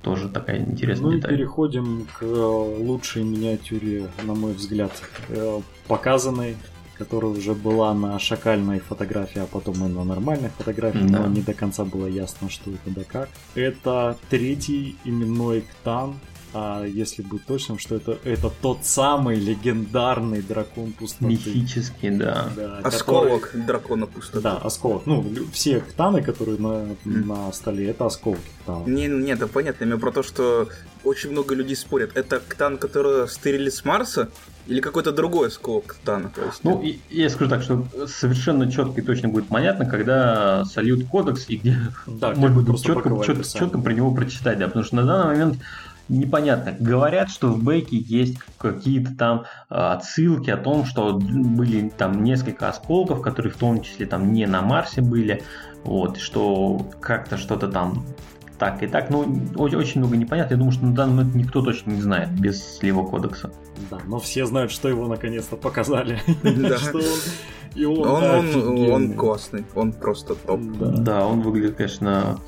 [0.01, 1.33] Тоже такая интересная ну деталь.
[1.33, 4.91] и переходим к э, лучшей миниатюре, на мой взгляд,
[5.29, 6.55] э, показанной
[6.97, 11.19] которая уже была на шакальной фотографии, а потом и на нормальной фотографии, да.
[11.19, 13.27] но не до конца было ясно, что это да как.
[13.53, 16.15] Это третий именной ктан
[16.57, 21.25] а если быть точным, что это, это тот самый легендарный дракон пустоты.
[21.25, 22.47] Мифический, да.
[22.55, 23.65] да осколок который...
[23.65, 24.39] дракона пустоты.
[24.39, 25.05] Да, осколок.
[25.05, 27.25] Ну, все хтаны, которые на, mm.
[27.25, 28.87] на столе, это осколки ктанов.
[28.87, 29.83] Не, не, это понятно.
[29.83, 30.69] Я про то, что
[31.03, 32.15] очень много людей спорят.
[32.15, 34.29] Это ктан, который стырили с Марса,
[34.67, 36.29] или какой-то другой осколок Ктана?
[36.29, 40.65] То есть, ну, и, я скажу так, что совершенно четко и точно будет понятно, когда
[40.65, 41.77] сольют кодекс и где,
[42.07, 45.59] да, может быть, четко, четко, четко про него прочитать, да, потому что на данный момент
[46.09, 46.75] непонятно.
[46.79, 52.69] Говорят, что в бэке есть какие-то там а, отсылки о том, что были там несколько
[52.69, 55.43] осколков, которые в том числе там не на Марсе были,
[55.83, 58.05] вот, что как-то что-то там
[58.57, 59.09] так и так.
[59.09, 59.25] Ну,
[59.55, 60.53] очень много непонятно.
[60.53, 63.51] Я думаю, что на данный момент никто точно не знает без слива кодекса.
[63.89, 66.19] Да, но все знают, что его наконец-то показали.
[66.43, 66.77] Да.
[67.75, 68.55] И он,
[68.89, 70.61] он, классный, он просто топ.
[70.79, 70.91] Да.
[70.91, 72.39] да, он выглядит, конечно,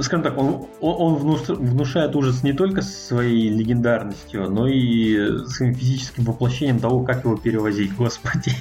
[0.00, 6.80] скажем так, он, он внушает ужас не только своей легендарностью, но и своим физическим воплощением
[6.80, 8.52] того, как его перевозить, господи.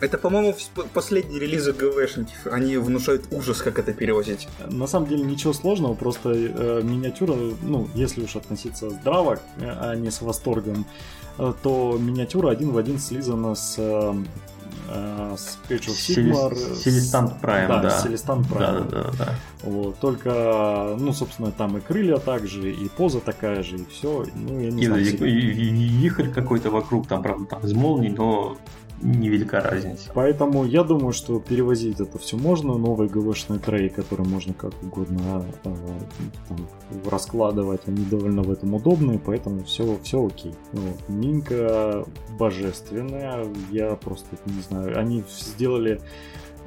[0.00, 0.54] Это, по-моему,
[0.94, 2.46] последние релизы ГВшников.
[2.52, 4.46] Они внушают ужас, как это перевозить.
[4.70, 10.12] На самом деле ничего сложного, просто э, миниатюра, ну, если уж относиться здраво, а не
[10.12, 11.17] с восторгом, э,
[11.62, 14.14] то миниатюра один в один слизана с э,
[14.88, 16.54] э, с Age of Sigmar.
[16.74, 17.82] Селестант Prime, да.
[17.82, 18.58] Да, Селестант Prime.
[18.58, 19.34] Да, да, да, да.
[19.62, 24.26] Вот, только, ну, собственно, там и крылья также, и поза такая же, и все.
[24.34, 25.02] Ну, я не и, знаю.
[25.02, 28.56] И, и, и вихрь какой-то вокруг, там, правда, там из молний, но
[29.02, 30.10] невелика разница.
[30.14, 32.76] Поэтому я думаю, что перевозить это все можно.
[32.76, 35.70] Новый ГВшный трей, который можно как угодно э,
[36.48, 36.68] там,
[37.10, 40.54] раскладывать, они довольно в этом удобные, поэтому все, все окей.
[40.72, 41.08] Вот.
[41.08, 42.04] Минька
[42.38, 46.00] божественная, я просто не знаю, они сделали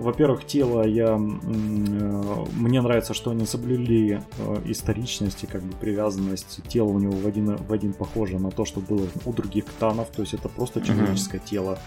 [0.02, 1.16] во-первых, тело я...
[1.16, 6.62] Э, мне нравится, что они соблюли э, историчность и как бы привязанность.
[6.68, 10.08] Тело у него в один, в один похоже на то, что было у других ктанов.
[10.10, 11.50] То есть это просто человеческое uh-huh.
[11.50, 11.80] тело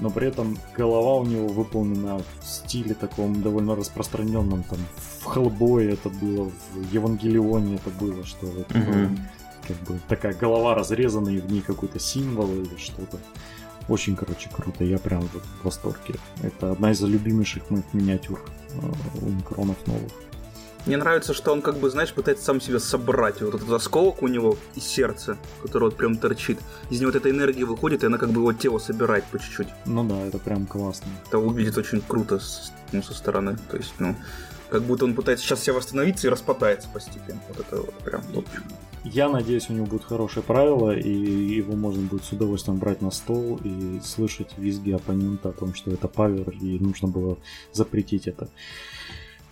[0.00, 4.78] но при этом голова у него выполнена в стиле таком довольно распространенном, там,
[5.20, 9.18] в Хеллбое это было, в Евангелионе это было, что это mm-hmm.
[9.68, 13.18] как бы такая голова разрезана, и в ней какой-то символ или что-то.
[13.88, 16.14] Очень, короче, круто, я прям в восторге.
[16.42, 18.40] Это одна из любимейших моих миниатюр
[18.70, 20.10] э, у Микронов новых.
[20.86, 23.40] Мне нравится, что он, как бы, знаешь, пытается сам себя собрать.
[23.40, 26.58] Вот этот осколок у него из сердца, который вот прям торчит.
[26.90, 29.68] Из него вот эта энергия выходит, и она как бы его тело собирает по чуть-чуть.
[29.86, 31.06] Ну да, это прям классно.
[31.26, 33.56] Это выглядит очень круто с, ну, со стороны.
[33.70, 34.14] То есть, ну,
[34.68, 37.40] как будто он пытается сейчас себя восстановиться и распадается постепенно.
[37.48, 38.62] Вот это вот прям топчик.
[39.04, 43.10] Я надеюсь, у него будут хорошие правила, и его можно будет с удовольствием брать на
[43.10, 47.38] стол и слышать визги оппонента о том, что это павер, и нужно было
[47.72, 48.48] запретить это.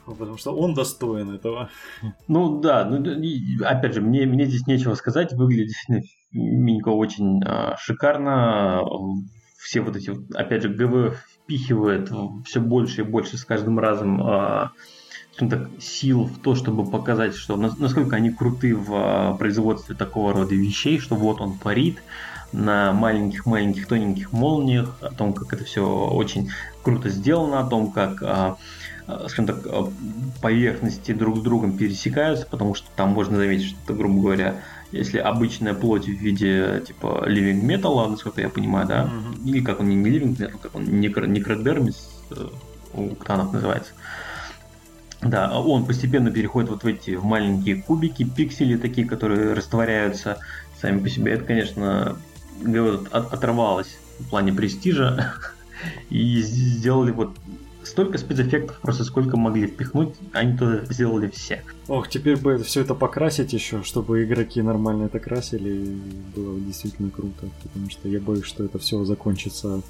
[0.06, 1.70] Потому что он достоин этого.
[2.28, 2.98] Ну да, ну
[3.64, 5.32] опять же, мне, мне здесь нечего сказать.
[5.32, 5.74] Выглядит
[6.32, 8.82] Минько очень а, шикарно.
[9.58, 12.10] Все вот эти, опять же, ГВ впихивает
[12.44, 14.72] все больше и больше с каждым разом а,
[15.38, 20.54] так, сил в то, чтобы показать, что насколько они круты в а, производстве такого рода
[20.54, 22.02] вещей, что вот он парит
[22.52, 26.50] на маленьких-маленьких тоненьких молниях, о том, как это все очень
[26.82, 28.56] круто сделано, о том, как а,
[29.28, 29.84] скажем так, э,
[30.40, 34.56] поверхности друг с другом пересекаются, потому что там можно заметить, что, грубо говоря,
[34.90, 39.48] если обычная плоть в виде типа living metal, насколько я понимаю, да, mm-hmm.
[39.48, 42.48] или как он не living metal, как он некро, некродермис э,
[42.94, 43.92] у ктанов называется.
[45.22, 50.38] Да, он постепенно переходит вот в эти в маленькие кубики, пиксели такие, которые растворяются
[50.80, 51.34] сами по себе.
[51.34, 52.16] Это, конечно,
[52.60, 55.34] говорю, оторвалось в плане престижа
[56.10, 57.36] и сделали вот
[57.84, 61.62] столько спецэффектов просто сколько могли впихнуть, они туда сделали все.
[61.88, 65.96] Ох, теперь бы все это покрасить еще, чтобы игроки нормально это красили,
[66.34, 69.82] было действительно круто, потому что я боюсь, что это все закончится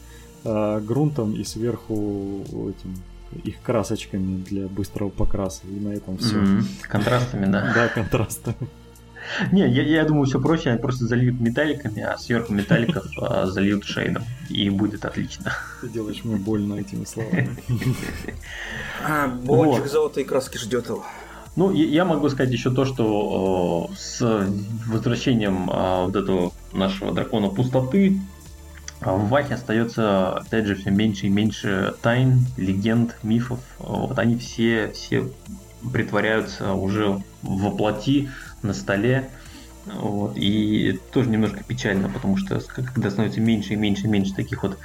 [0.44, 2.96] э, грунтом и сверху этим
[3.44, 6.36] их красочками для быстрого покраса, и на этом все.
[6.36, 6.64] Mm-hmm.
[6.88, 7.72] Контрастами, да?
[7.74, 8.68] Да, контрастами.
[9.50, 13.84] Не, я, я думаю, все проще, они просто зальют металликами, а сверху металликов а, зальют
[13.84, 15.52] шейдом, и будет отлично.
[15.80, 17.50] Ты делаешь мне больно этими словами.
[19.04, 21.04] А, Бочек золотой краски ждет его.
[21.56, 24.46] Ну, я могу сказать еще то, что с
[24.86, 28.20] возвращением а, вот этого нашего дракона пустоты
[29.00, 33.58] в Вахе остается, опять же, все меньше и меньше тайн, легенд, мифов.
[33.78, 35.28] Вот они все, все
[35.92, 38.30] притворяются уже в плоти
[38.62, 39.28] на столе.
[39.86, 40.36] Вот.
[40.36, 44.78] И тоже немножко печально, потому что когда становится меньше и меньше и меньше таких вот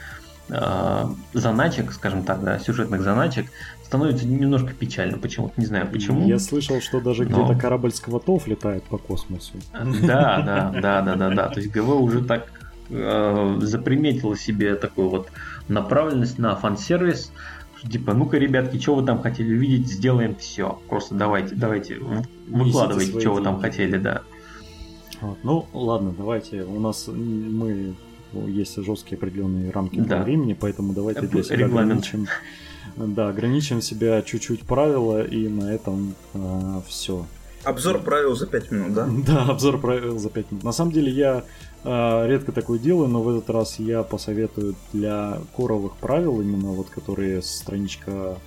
[0.50, 3.46] э, заначек, скажем так, да, сюжетных заначек,
[3.84, 5.18] становится немножко печально.
[5.18, 6.28] Почему-то не знаю почему.
[6.28, 7.46] Я слышал, что даже но...
[7.46, 9.54] где-то корабль сквотов летает по космосу.
[9.72, 11.50] Да, да, да, да, да, да.
[11.50, 12.48] То есть ГВ уже так
[12.90, 15.30] э, заприметила себе такую вот
[15.68, 17.32] направленность на фан-сервис.
[17.90, 20.82] Типа, ну-ка, ребятки, что вы там хотели увидеть, сделаем все.
[20.90, 22.00] Просто давайте, давайте,
[22.48, 24.24] выкладывайте, что вы там хотели, да.
[25.22, 25.38] Вот.
[25.44, 26.64] Ну, ладно, давайте.
[26.64, 27.96] У нас мы
[28.34, 30.24] есть жесткие определенные рамки да.
[30.24, 32.06] времени, поэтому давайте для себя Регламент.
[32.06, 32.28] ограничим.
[32.96, 37.26] Да, ограничим себя чуть-чуть правила, и на этом а, все.
[37.64, 39.10] Обзор правил за 5 минут, да?
[39.28, 40.64] Да, обзор правил за 5 минут.
[40.64, 41.44] На самом деле я
[41.84, 46.90] э, редко такое делаю, но в этот раз я посоветую для коровых правил, именно вот
[46.90, 48.38] которые страничка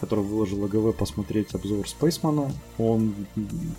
[0.00, 2.50] который выложил ГВ, посмотреть обзор Спейсмана.
[2.78, 3.14] Он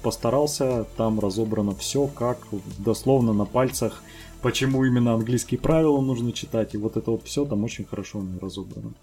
[0.03, 2.39] постарался, там разобрано все, как
[2.77, 4.03] дословно на пальцах,
[4.41, 8.93] почему именно английские правила нужно читать, и вот это вот все там очень хорошо разобрано.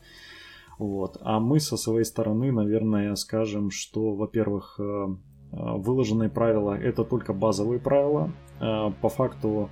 [0.78, 1.18] Вот.
[1.20, 5.14] А мы со своей стороны, наверное, скажем, что, во-первых, э,
[5.55, 8.30] Э, выложенные правила это только базовые правила.
[8.61, 9.70] Э, по факту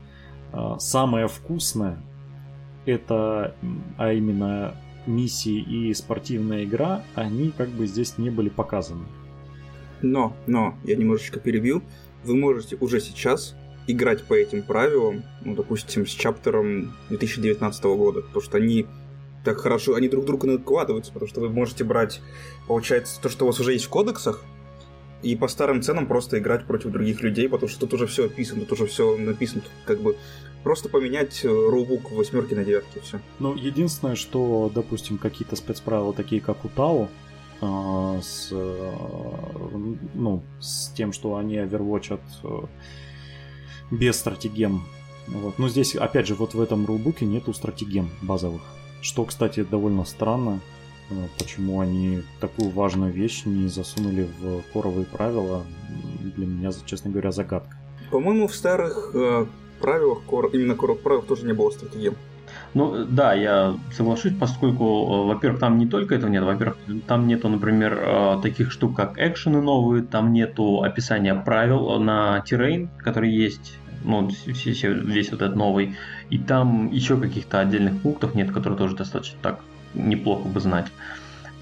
[0.53, 1.99] э, самое вкусное
[2.87, 3.55] это,
[3.97, 4.75] а именно
[5.07, 9.05] миссии и спортивная игра, они как бы здесь не были показаны.
[10.01, 11.83] Но, но, я немножечко перебью.
[12.25, 18.43] Вы можете уже сейчас играть по этим правилам, ну, допустим, с чаптером 2019 года, потому
[18.43, 18.87] что они
[19.45, 22.21] так хорошо, они друг друга накладываются, потому что вы можете брать,
[22.69, 24.45] получается, то, что у вас уже есть в кодексах,
[25.23, 28.63] и по старым ценам просто играть против других людей, потому что тут уже все описано,
[28.63, 30.17] тут уже все написано, тут как бы
[30.63, 33.21] просто поменять э, рулбук восьмерки на девятки, все.
[33.39, 37.09] Ну, единственное, что, допустим, какие-то спецправила, такие как у Тау,
[37.61, 38.93] э, с, э,
[40.15, 42.21] ну, с тем, что они овервочат
[43.91, 44.85] без стратегем.
[45.29, 45.59] Вот.
[45.59, 48.63] Но здесь, опять же, вот в этом рулбуке нету стратегем базовых.
[49.01, 50.61] Что, кстати, довольно странно,
[51.13, 55.65] Э, почему они такую важную вещь не засунули в коровые правила,
[56.37, 57.77] для меня, честно говоря, загадка.
[58.11, 59.47] По-моему, в старых э,
[59.83, 60.21] правилах,
[60.53, 62.13] именно коровых правил тоже не было стратегии.
[62.75, 67.49] Ну, да, я соглашусь, поскольку, э, во-первых, там не только этого нет, во-первых, там нету,
[67.49, 73.79] например, э, таких штук, как экшены новые, там нету описания правил на террейн, который есть,
[74.05, 75.97] ну, весь вот этот новый,
[76.31, 79.61] и там еще каких-то отдельных пунктов нет, которые тоже достаточно так
[79.95, 80.87] неплохо бы знать.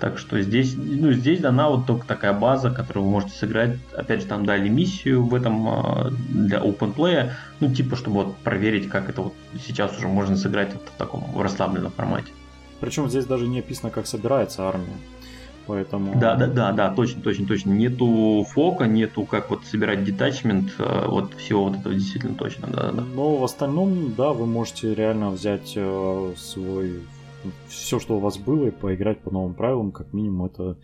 [0.00, 3.76] Так что здесь, ну, здесь дана вот только такая база, которую вы можете сыграть.
[3.94, 8.36] Опять же, там дали миссию в этом а, для open play, ну, типа, чтобы вот
[8.38, 12.32] проверить, как это вот сейчас уже можно сыграть вот в таком расслабленном формате.
[12.80, 14.86] Причем здесь даже не описано, как собирается армия.
[15.66, 16.18] Поэтому...
[16.18, 17.70] Да, да, да, да, точно, точно, точно.
[17.70, 22.90] Нету фока, нету как вот собирать детачмент, а, вот всего вот этого действительно точно, да,
[22.90, 23.02] да.
[23.02, 27.00] Но в остальном, да, вы можете реально взять э, свой
[27.68, 30.78] все, что у вас было, и поиграть по новым правилам, как минимум, это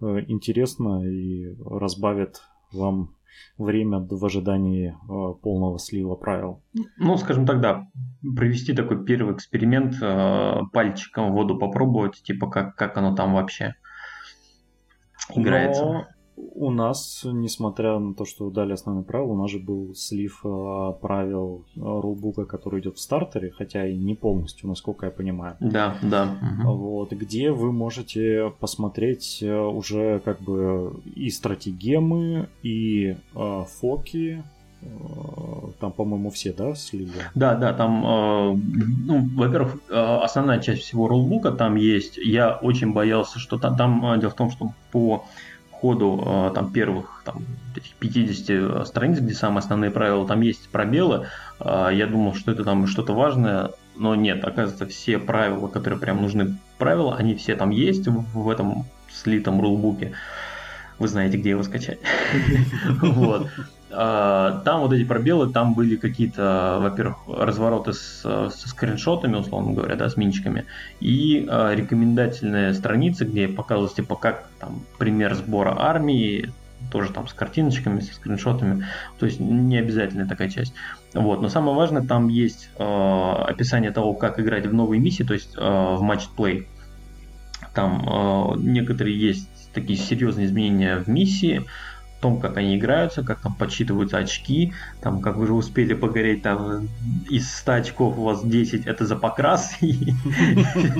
[0.00, 2.42] э, интересно и разбавит
[2.72, 3.14] вам
[3.56, 6.62] время в ожидании э, полного слива правил.
[6.96, 7.88] Ну, скажем так, да,
[8.36, 13.74] провести такой первый эксперимент, э, пальчиком воду попробовать, типа как, как оно там вообще
[15.34, 15.84] играется.
[15.84, 16.06] Но
[16.54, 20.92] у нас, несмотря на то, что дали основные правила, у нас же был слив э,
[21.00, 25.56] правил э, рулбука, который идет в стартере, хотя и не полностью, насколько я понимаю.
[25.60, 26.36] Да, да.
[26.64, 34.42] Вот, где вы можете посмотреть э, уже как бы и стратегемы, и э, фоки,
[35.80, 37.10] там, по-моему, все, да, слили?
[37.34, 38.56] Да, да, там, э,
[39.06, 42.16] ну, во-первых, основная часть всего рулбука там есть.
[42.16, 45.24] Я очень боялся, что там, там дело в том, что по
[45.80, 47.44] ходу э, там первых там,
[48.00, 51.26] 50 э, страниц, где самые основные правила, там есть пробелы.
[51.60, 56.20] Э, я думал, что это там что-то важное, но нет, оказывается, все правила, которые прям
[56.22, 60.12] нужны правила, они все там есть в этом слитом рулбуке.
[60.98, 61.98] Вы знаете, где его скачать.
[63.00, 63.48] Вот.
[64.00, 69.96] А, там вот эти пробелы, там были какие-то, во-первых, развороты с, со скриншотами, условно говоря,
[69.96, 70.66] да, с минчиками,
[71.00, 76.52] и а, рекомендательные страницы, где показывалось, типа, как там пример сбора армии,
[76.92, 78.86] тоже там с картиночками, со скриншотами,
[79.18, 80.74] то есть не обязательная такая часть.
[81.12, 85.34] Вот, но самое важное, там есть э, описание того, как играть в новые миссии, то
[85.34, 86.68] есть э, в Play.
[87.74, 91.66] Там э, некоторые есть такие серьезные изменения в миссии, в
[92.20, 96.88] том, как они играются, как там подсчитываются очки, там, как вы же успели погореть, там,
[97.30, 100.14] из 100 очков у вас 10 это за покрас, и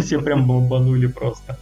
[0.01, 1.59] все прям бомбанули просто.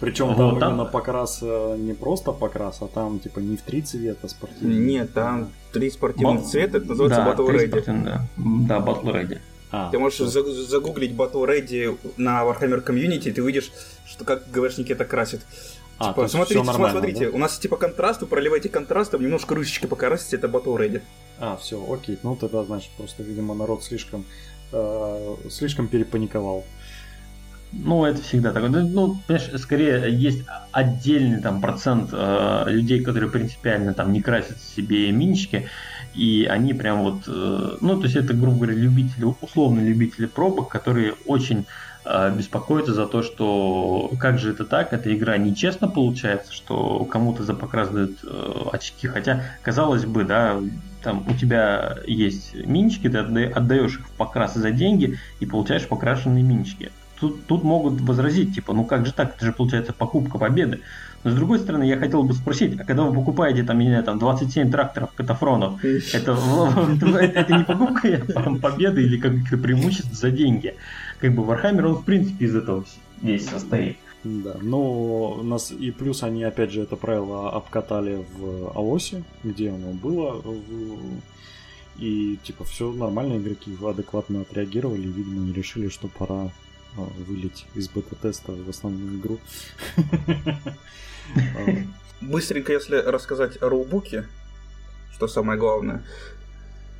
[0.00, 4.28] Причем там именно покрас э, не просто покрас, а там типа не в три цвета
[4.28, 4.78] спортивных.
[4.78, 7.68] Нет, там три спортивных цвета, это называется да, Battle Ready.
[7.68, 8.04] Спортив...
[8.04, 8.26] Да.
[8.36, 9.38] да, Battle Ready.
[9.70, 13.70] А, ты можешь за- загуглить Battle Ready на Warhammer Community, ты увидишь,
[14.06, 15.40] что как ГВшники это красят.
[15.98, 17.36] А, типа, смотрите, смотрите, да?
[17.36, 21.02] у нас типа контраст, вы проливаете контрастом, немножко ручечки покрасите, это Battle Ready.
[21.40, 22.18] А, все, окей.
[22.22, 24.24] Ну тогда, значит, просто, видимо, народ слишком,
[24.72, 26.64] э, слишком перепаниковал.
[27.72, 28.68] Ну, это всегда так.
[28.70, 35.10] Ну, понимаешь, скорее есть отдельный там процент э, людей, которые принципиально там не красят себе
[35.12, 35.68] минички,
[36.18, 40.68] и они прям вот, э, ну, то есть это, грубо говоря, любители, условно любители пробок,
[40.68, 41.64] которые очень
[42.10, 47.42] Э, беспокоиться за то, что как же это так, эта игра нечестно получается, что кому-то
[47.42, 50.58] за покрас дают э, очки, хотя, казалось бы, да,
[51.02, 56.42] там у тебя есть минчики, ты отдаешь их в покрас за деньги и получаешь покрашенные
[56.42, 56.92] минчики.
[57.20, 60.80] Тут, тут могут возразить, типа, ну как же так, это же получается покупка победы.
[61.24, 64.18] Но с другой стороны, я хотел бы спросить, а когда вы покупаете там, я там
[64.18, 66.38] 27 тракторов катафронов, это,
[67.20, 68.22] это не покупка
[68.62, 70.74] победы или каких-то преимуществ за деньги?
[71.20, 72.84] как бы Warhammer, он в принципе из этого
[73.20, 73.98] весь состоит.
[74.24, 79.70] Да, но у нас и плюс они опять же это правило обкатали в Аосе, где
[79.70, 80.42] оно было,
[81.98, 86.50] и типа все нормально, игроки адекватно отреагировали, видимо, не решили, что пора
[86.96, 89.38] а, вылить из бета-теста в основную игру.
[92.20, 94.26] Быстренько, если рассказать о роубуке,
[95.12, 96.04] что самое главное,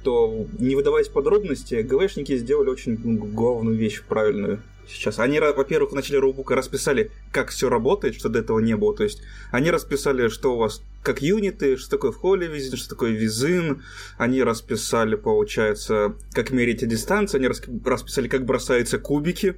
[0.02, 5.18] то, не выдаваясь подробности, ГВшники сделали очень главную вещь правильную сейчас.
[5.18, 8.94] Они, во-первых, в начале роубука расписали, как все работает, что до этого не было.
[8.96, 12.90] То есть они расписали, что у вас как юниты, что такое в холле визин, что
[12.90, 13.82] такое визин.
[14.16, 17.40] Они расписали, получается, как мерите дистанцию.
[17.40, 17.48] Они
[17.84, 19.56] расписали, как бросаются кубики.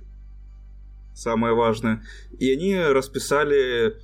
[1.14, 2.02] Самое важное.
[2.38, 3.96] И они расписали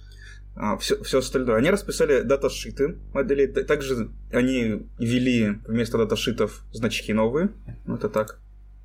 [0.78, 1.56] все, все остальное.
[1.56, 3.46] Они расписали даташиты моделей.
[3.46, 7.50] Также они ввели вместо даташитов значки новые.
[7.86, 8.40] Ну, это так.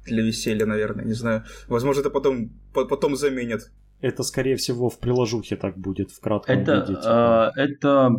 [0.06, 1.44] Для веселья, наверное, не знаю.
[1.68, 6.74] Возможно, это потом, потом заменят это, скорее всего, в приложухе так будет, в кратком это,
[6.74, 6.96] виде.
[6.96, 7.54] Типа.
[7.56, 8.16] Э, это,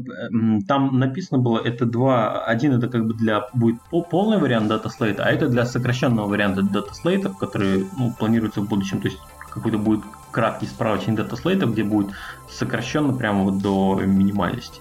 [0.68, 3.80] там написано было, это два, один это как бы для, будет
[4.10, 9.08] полный вариант дата-слейта, а это для сокращенного варианта дата-слейтов, который ну, планируется в будущем, то
[9.08, 9.18] есть
[9.52, 12.12] какой-то будет краткий справочник дата-слейтов, где будет
[12.50, 14.80] сокращенно прямо вот до минимальности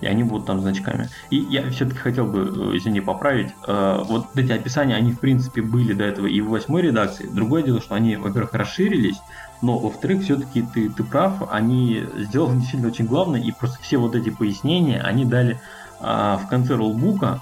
[0.00, 1.08] и они будут там значками.
[1.30, 5.62] И я все-таки хотел бы, э, извини, поправить, э, вот эти описания, они в принципе
[5.62, 7.26] были до этого и в восьмой редакции.
[7.26, 9.16] Другое дело, что они, во-первых, расширились,
[9.62, 14.14] но, во-вторых, все-таки ты, ты прав, они сделали действительно очень главное, и просто все вот
[14.14, 15.58] эти пояснения они дали
[16.00, 17.40] а, в конце роллбука,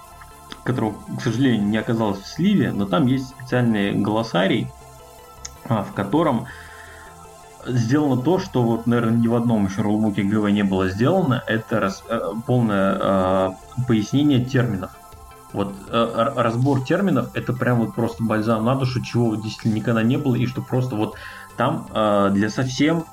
[0.63, 4.69] которого, к сожалению, не оказалось в сливе, но там есть специальный голосарий,
[5.69, 6.47] в котором
[7.67, 11.81] сделано то, что вот, наверное, ни в одном еще рулбуке ГВ не было сделано, это
[11.81, 13.51] раз, э, полное э,
[13.87, 14.91] пояснение терминов.
[15.53, 20.17] Вот э, разбор терминов это прям вот просто бальзам на душу, чего действительно никогда не
[20.17, 21.15] было, и что просто вот
[21.57, 23.05] там э, для совсем,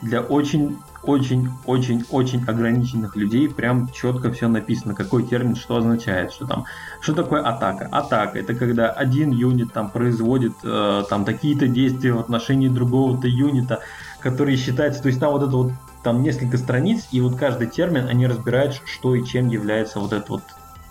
[0.00, 6.64] для очень очень-очень-очень ограниченных людей прям четко все написано, какой термин что означает, что там,
[7.00, 7.88] что такое атака.
[7.90, 13.80] Атака это когда один юнит там производит э, там такие-то действия в отношении другого-то юнита,
[14.20, 15.72] который считается, то есть там вот это вот
[16.02, 20.28] там несколько страниц, и вот каждый термин они разбирают, что и чем является вот этот
[20.28, 20.42] вот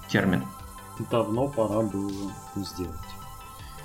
[0.09, 0.43] термин.
[1.09, 2.11] Давно пора было
[2.55, 2.91] сделать.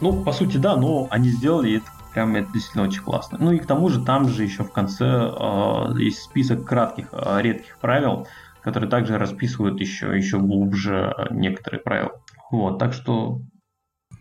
[0.00, 3.36] Ну, по сути, да, но они сделали, это Прям это действительно очень классно.
[3.38, 7.42] Ну и к тому же там же еще в конце э, есть список кратких, э,
[7.42, 8.26] редких правил,
[8.62, 12.22] которые также расписывают еще, еще глубже некоторые правила.
[12.50, 13.42] Вот, так что...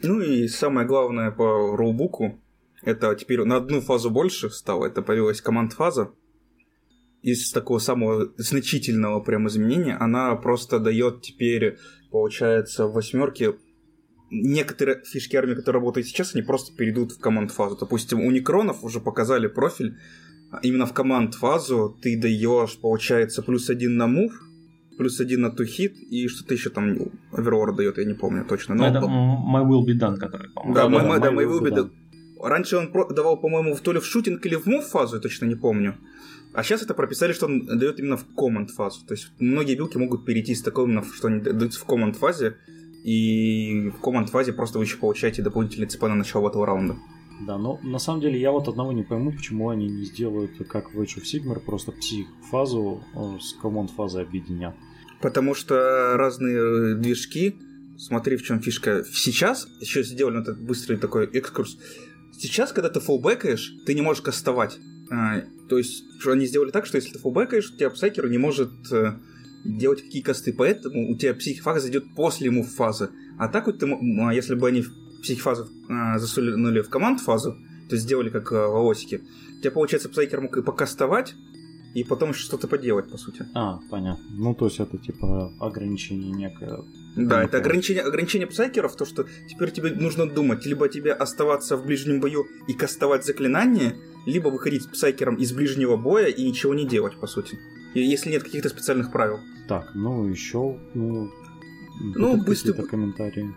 [0.04, 2.38] Ну и самое главное по роубуку,
[2.84, 6.12] это теперь на одну фазу больше стало, это появилась команд-фаза.
[7.22, 11.78] Из такого самого значительного прям изменения она просто дает теперь,
[12.12, 13.54] получается, в восьмерке
[14.30, 17.78] некоторые фишки армии, которые работают сейчас, они просто перейдут в команд-фазу.
[17.80, 19.98] Допустим, у Некронов уже показали профиль,
[20.52, 24.34] а именно в команд-фазу ты даешь, получается, плюс один на мув,
[24.98, 26.96] плюс один на тухит, и что-то еще там
[27.32, 28.76] Overlord дает, я не помню точно.
[28.76, 30.76] Но это My Will Be Done, который, по-моему.
[30.76, 31.92] Да, да, my, да, my, Will Be Done.
[32.42, 35.56] Раньше он давал, по-моему, то ли в шутинг или в мув фазу, я точно не
[35.56, 35.96] помню.
[36.54, 39.06] А сейчас это прописали, что он дает именно в команд фазу.
[39.06, 42.56] То есть многие билки могут перейти с такого именно, что они дают в команд фазе,
[43.06, 46.98] и в команд-фазе просто вы еще получаете дополнительный ЦП на начало этого раунда.
[47.46, 50.92] Да, но на самом деле я вот одного не пойму, почему они не сделают, как
[50.92, 54.76] в Age of Sigmar, просто псих-фазу э, с команд-фазой объединят.
[55.22, 57.56] Потому что разные э, движки,
[58.00, 59.04] смотри, в чем фишка.
[59.14, 61.78] Сейчас, еще сделали этот быстрый такой экскурс,
[62.32, 64.80] сейчас, когда ты фулбэкаешь, ты не можешь кастовать.
[65.12, 68.72] А, то есть, они сделали так, что если ты фулбэкаешь, у тебя псайкер не может
[68.92, 69.20] э,
[69.66, 73.10] делать какие косты, поэтому у тебя психифаза идет после ему фазы.
[73.38, 74.86] А так вот, ты, а если бы они
[75.22, 77.58] психифазу а, засунули в команд фазу,
[77.90, 79.22] то сделали как а, в Аосике,
[79.58, 81.34] у тебя, получается, псайкер мог и покастовать,
[81.96, 83.46] и потом еще что-то поделать, по сути.
[83.56, 84.24] А, понятно.
[84.32, 86.80] Ну, то есть это типа ограничение некое.
[87.16, 91.86] Да, это ограничение, ограничение псайкеров, то, что теперь тебе нужно думать, либо тебе оставаться в
[91.86, 93.96] ближнем бою и кастовать заклинания,
[94.26, 97.58] либо выходить с псайкером из ближнего боя и ничего не делать, по сути
[98.02, 99.40] если нет каких-то специальных правил.
[99.68, 101.32] Так, ну еще, ну,
[102.00, 103.54] ну быстро комментарии.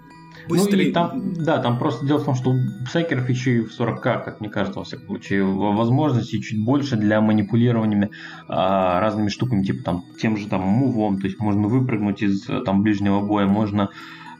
[0.49, 0.85] Быстрый...
[0.85, 3.79] Ну и там, да, там просто дело в том, что у псайкеров еще и в
[3.79, 8.11] 40к, как мне кажется, во всяком случае, возможностей чуть больше для манипулирования
[8.47, 12.83] а, разными штуками, типа там тем же там мувом, то есть можно выпрыгнуть из там
[12.83, 13.91] ближнего боя, можно а,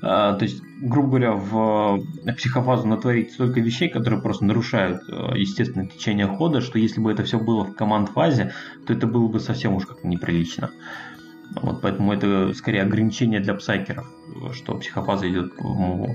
[0.01, 2.01] то есть, грубо говоря, в
[2.37, 7.25] психофазу натворить столько вещей, которые просто нарушают э, естественное течение хода, что если бы это
[7.25, 8.53] все было в команд-фазе,
[8.87, 10.71] то это было бы совсем уж как-то неприлично.
[11.61, 14.07] Вот, поэтому это скорее ограничение для псайкеров,
[14.53, 16.15] что психофаза идет в муву.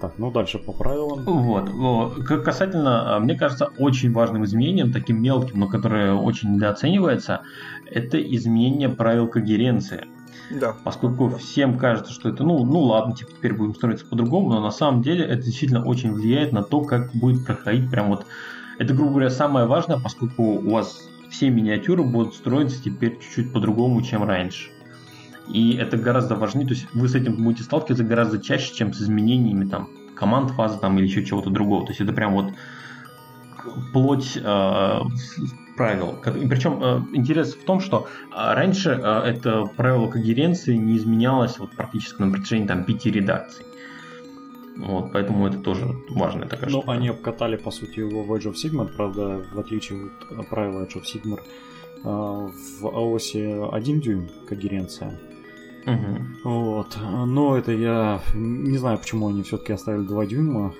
[0.00, 1.24] Так, ну дальше по правилам.
[1.24, 2.24] Вот.
[2.44, 7.42] Касательно, а, мне кажется, очень важным изменением, таким мелким, но которое очень недооценивается,
[7.84, 10.04] это изменение правил когеренции.
[10.50, 10.74] Да.
[10.84, 14.70] Поскольку всем кажется, что это, ну, ну ладно, типа теперь будем строиться по-другому, но на
[14.70, 18.26] самом деле это действительно очень влияет на то, как будет проходить прям вот...
[18.78, 24.02] Это, грубо говоря, самое важное, поскольку у вас все миниатюры будут строиться теперь чуть-чуть по-другому,
[24.02, 24.70] чем раньше.
[25.48, 29.00] И это гораздо важнее, то есть вы с этим будете сталкиваться гораздо чаще, чем с
[29.00, 31.84] изменениями там команд фазы там или еще чего-то другого.
[31.86, 32.52] То есть это прям вот
[33.92, 35.00] плоть э,
[35.78, 36.18] правил.
[36.42, 41.58] И причем э, интерес в том, что э, раньше э, это правило когеренции не изменялось
[41.58, 43.64] вот практически на протяжении там пяти редакций.
[44.76, 48.54] Вот, поэтому это тоже важно, такая Ну, они обкатали, по сути, его в Age of
[48.54, 51.40] Sigmar, правда, в отличие от правила Age of Sigmar,
[52.04, 55.18] в AOS 1 дюйм когеренция.
[55.88, 56.50] Угу.
[56.50, 56.98] Вот.
[57.26, 60.74] Но это я не знаю, почему они все-таки оставили 2 дюйма.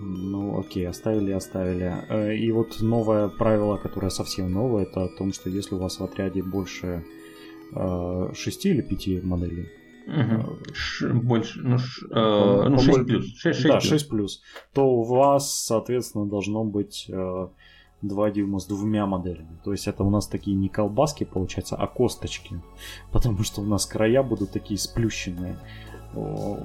[0.00, 1.94] Ну, окей, оставили, оставили.
[2.08, 6.00] Э, и вот новое правило, которое совсем новое, это о том, что если у вас
[6.00, 7.04] в отряде больше
[7.72, 9.68] 6 э, или 5 моделей,
[10.06, 11.20] Угу.
[11.20, 13.26] больше, ну, ш, э, ну 6 плюс.
[13.36, 14.42] 6, 6 да, 6 плюс.
[14.72, 17.48] То у вас, соответственно, должно быть э,
[18.02, 19.58] 2 дюйма с двумя моделями.
[19.64, 22.60] То есть это у нас такие не колбаски, получается, а косточки.
[23.12, 25.56] Потому что у нас края будут такие сплющенные
[26.14, 26.56] у,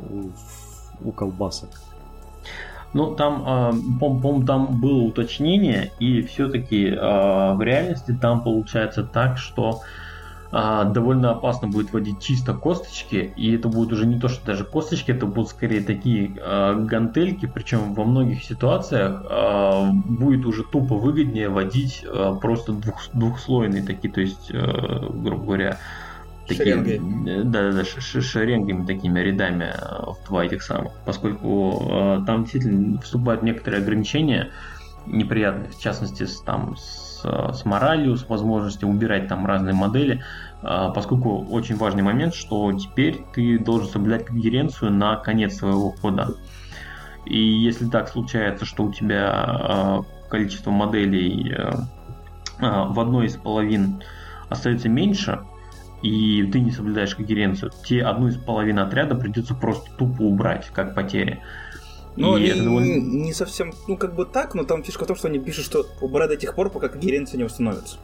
[1.11, 1.69] колбасок.
[2.93, 9.37] Ну, там, э, по-моему, там было уточнение, и все-таки э, в реальности там получается так,
[9.37, 10.04] что а,
[10.51, 15.11] довольно опасно будет вводить чисто косточки, и это будет уже не то, что даже косточки,
[15.11, 21.49] это будут скорее такие а, гантельки, причем во многих ситуациях а, будет уже тупо выгоднее
[21.49, 25.79] водить а, просто двух, двухслойные такие, то есть, а, грубо говоря,
[26.47, 26.75] такие,
[27.43, 29.73] да, да, да, шеренгами такими рядами
[30.05, 34.51] в два этих самых, поскольку э, там действительно вступают некоторые ограничения
[35.07, 37.04] неприятные, в частности, с, там, с
[37.53, 40.21] с, моралью, с возможностью убирать там разные модели,
[40.61, 46.35] а, поскольку очень важный момент, что теперь ты должен соблюдать когеренцию на конец своего хода.
[47.25, 51.53] И если так случается, что у тебя а, количество моделей
[52.59, 54.01] а, в одной из половин
[54.49, 55.39] остается меньше,
[56.01, 60.93] и ты не соблюдаешь когеренцию, те одну из половин отряда придется просто тупо убрать, как
[60.93, 61.41] потери.
[62.15, 62.99] Ну, не, довольно...
[62.99, 65.85] не совсем, ну, как бы так, но там фишка в том, что они пишут, что
[66.01, 67.97] убрать до тех пор, пока когеренция не установится.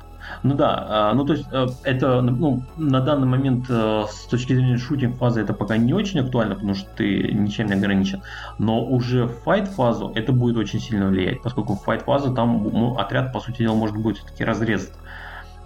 [0.44, 4.54] Ну да, а, ну то есть э, это ну, на данный момент э, с точки
[4.54, 8.22] зрения шутинг фазы это пока не очень актуально, потому что ты ничем не ограничен.
[8.58, 12.70] Но уже в файт фазу это будет очень сильно влиять, поскольку в файт фазу там
[12.72, 14.94] ну, отряд, по сути дела, может быть все-таки разрезан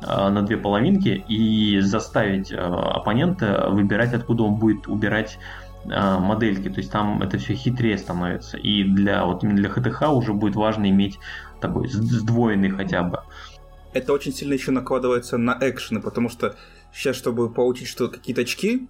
[0.02, 5.38] э, на две половинки и заставить оппонента выбирать, откуда он будет убирать
[5.86, 8.58] модельки, то есть там это все хитрее становится.
[8.58, 11.20] И для вот именно для ХТХ уже будет важно иметь
[11.62, 13.22] такой сдвоенный хотя бы.
[13.94, 16.56] Это очень сильно еще накладывается на экшены, потому что
[16.94, 18.88] сейчас, чтобы получить что какие-то очки,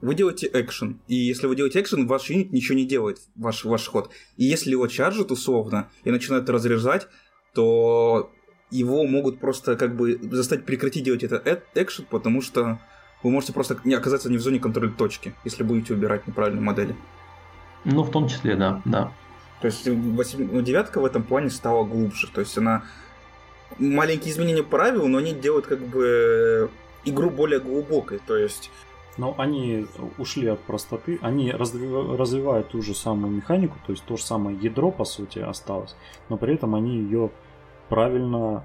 [0.00, 1.00] вы делаете экшен.
[1.08, 4.10] И если вы делаете экшен, ваш юнит ничего не делает, ваш, ваш ход.
[4.36, 7.06] И если его чаржат условно и начинают разряжать,
[7.54, 8.32] то
[8.70, 12.80] его могут просто как бы заставить прекратить делать этот э, экшен, потому что
[13.22, 16.96] вы можете просто не оказаться не в зоне контроля точки, если будете убирать неправильные модели.
[17.84, 19.12] Ну, в том числе, да, да.
[19.60, 22.28] То есть 8, ну, девятка в этом плане стала глубже.
[22.28, 22.82] То есть она
[23.78, 26.70] маленькие изменения правил, но они делают как бы
[27.04, 28.20] игру более глубокой.
[28.26, 28.70] То есть
[29.16, 29.86] но они
[30.18, 34.90] ушли от простоты, они развивают ту же самую механику, то есть то же самое ядро,
[34.90, 35.94] по сути, осталось,
[36.28, 37.30] но при этом они ее
[37.88, 38.64] правильно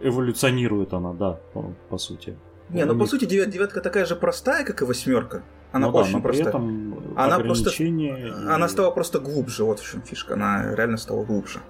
[0.00, 2.36] эволюционируют она, да, по, по сути.
[2.72, 5.42] Не, ну по сути девятка такая же простая, как и восьмерка.
[5.72, 6.48] Она ну, очень да, простая.
[6.48, 7.70] Этом она просто,
[8.48, 10.34] она стала просто глубже, вот в чем фишка.
[10.34, 11.60] Она реально стала глубже.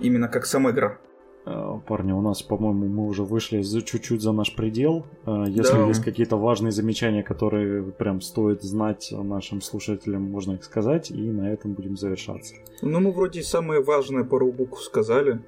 [0.00, 0.98] Именно как сама игра.
[1.46, 5.06] Э, парни, у нас, по-моему, мы уже вышли за чуть-чуть за наш предел.
[5.26, 5.86] Э, если да.
[5.86, 11.50] есть какие-то важные замечания, которые прям стоит знать нашим слушателям, можно их сказать, и на
[11.50, 12.54] этом будем завершаться.
[12.82, 15.40] Ну, мы вроде самое важное по рубуку сказали.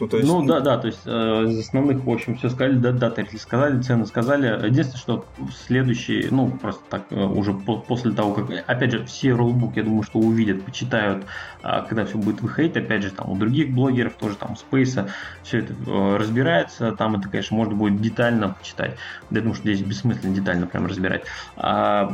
[0.00, 0.28] Ну, то есть...
[0.28, 3.80] ну да, да, то есть э, из основных, в общем, все сказали, да, даты сказали,
[3.82, 4.66] цены сказали.
[4.66, 5.24] Единственное, что
[5.66, 9.84] следующий, ну, просто так, э, уже по после того, как, опять же, все роллбуки, я
[9.84, 11.24] думаю, что увидят, почитают,
[11.62, 15.08] э, когда все будет выходить, опять же, там у других блогеров, тоже там Спейса,
[15.42, 18.96] все это э, разбирается, там это, конечно, можно будет детально почитать.
[19.30, 21.24] Я думаю, что здесь бессмысленно детально прям разбирать.
[21.56, 22.12] А,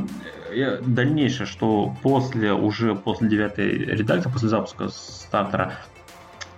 [0.83, 5.75] дальнейшее, что после, уже после девятой редакции, после запуска стартера,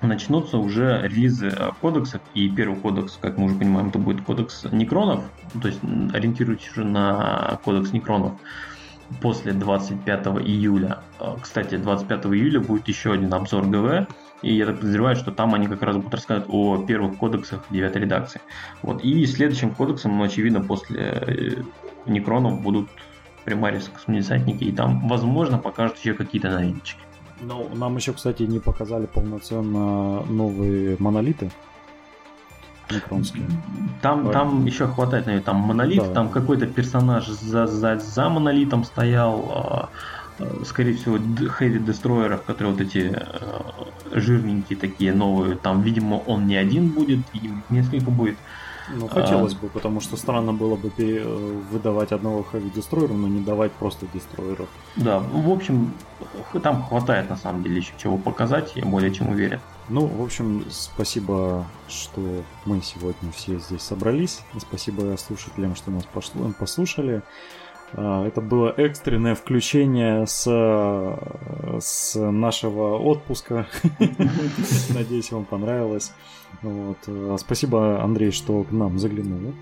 [0.03, 4.65] начнутся уже релизы э, кодексов, и первый кодекс, как мы уже понимаем, это будет кодекс
[4.71, 5.25] некронов,
[5.61, 5.81] то есть
[6.13, 8.33] ориентируйтесь уже на кодекс некронов
[9.21, 11.01] после 25 июля.
[11.21, 14.09] Э, кстати, 25 июля будет еще один обзор ГВ,
[14.43, 17.97] и я так подозреваю, что там они как раз будут рассказывать о первых кодексах 9
[17.97, 18.41] редакции.
[18.83, 19.03] Вот.
[19.03, 21.63] И следующим кодексом, ну, очевидно, после э,
[22.07, 22.89] некронов будут
[23.45, 27.01] примарис космодесантники, и там, возможно, покажут еще какие-то новиночки.
[27.41, 31.51] Ну, нам еще, кстати, не показали полноценно новые монолиты.
[32.91, 33.45] Некронские.
[34.01, 36.13] Там, там еще хватает, наверное, там монолит, да.
[36.13, 39.89] там какой-то персонаж за, за, за монолитом стоял, а,
[40.39, 46.47] а, скорее всего, Heavy Destroyer, которые вот эти а, жирненькие такие новые, там, видимо, он
[46.47, 48.37] не один будет, видимо, несколько будет.
[48.89, 49.57] Ну, хотелось а...
[49.57, 51.23] бы, потому что странно было бы пере...
[51.25, 54.69] Э, выдавать одного хэви дестройера, но не давать просто дестройеров.
[54.97, 55.93] Да, в общем,
[56.63, 59.61] там хватает на самом деле еще чего показать, я более чем уверен.
[59.89, 64.41] Ну, в общем, спасибо, что мы сегодня все здесь собрались.
[64.59, 66.05] Спасибо слушателям, что нас
[66.59, 67.23] послушали.
[67.93, 70.45] А, это было экстренное включение с,
[71.81, 73.67] с нашего отпуска.
[74.91, 76.13] Надеюсь, вам понравилось.
[76.63, 76.99] Вот.
[77.07, 79.53] А, спасибо, Андрей, что к нам заглянул.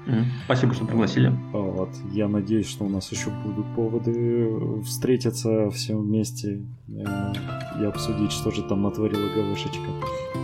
[0.44, 1.32] Спасибо, что пригласили.
[1.52, 1.90] Вот.
[2.12, 7.32] Я надеюсь, что у нас еще будут поводы встретиться все вместе э,
[7.80, 9.88] и обсудить, что же там натворила ГВшечка.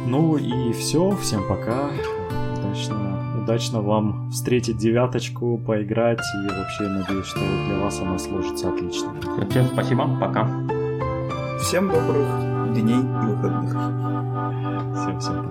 [0.06, 1.16] Ну и все.
[1.16, 1.90] Всем пока.
[2.58, 3.20] Удачного
[3.50, 9.12] удачно вам встретить девяточку, поиграть и вообще надеюсь, что для вас она сложится отлично.
[9.50, 10.48] Всем спасибо, пока.
[11.60, 12.28] Всем добрых
[12.74, 13.70] дней и выходных.
[14.94, 15.49] Всем, всем пока.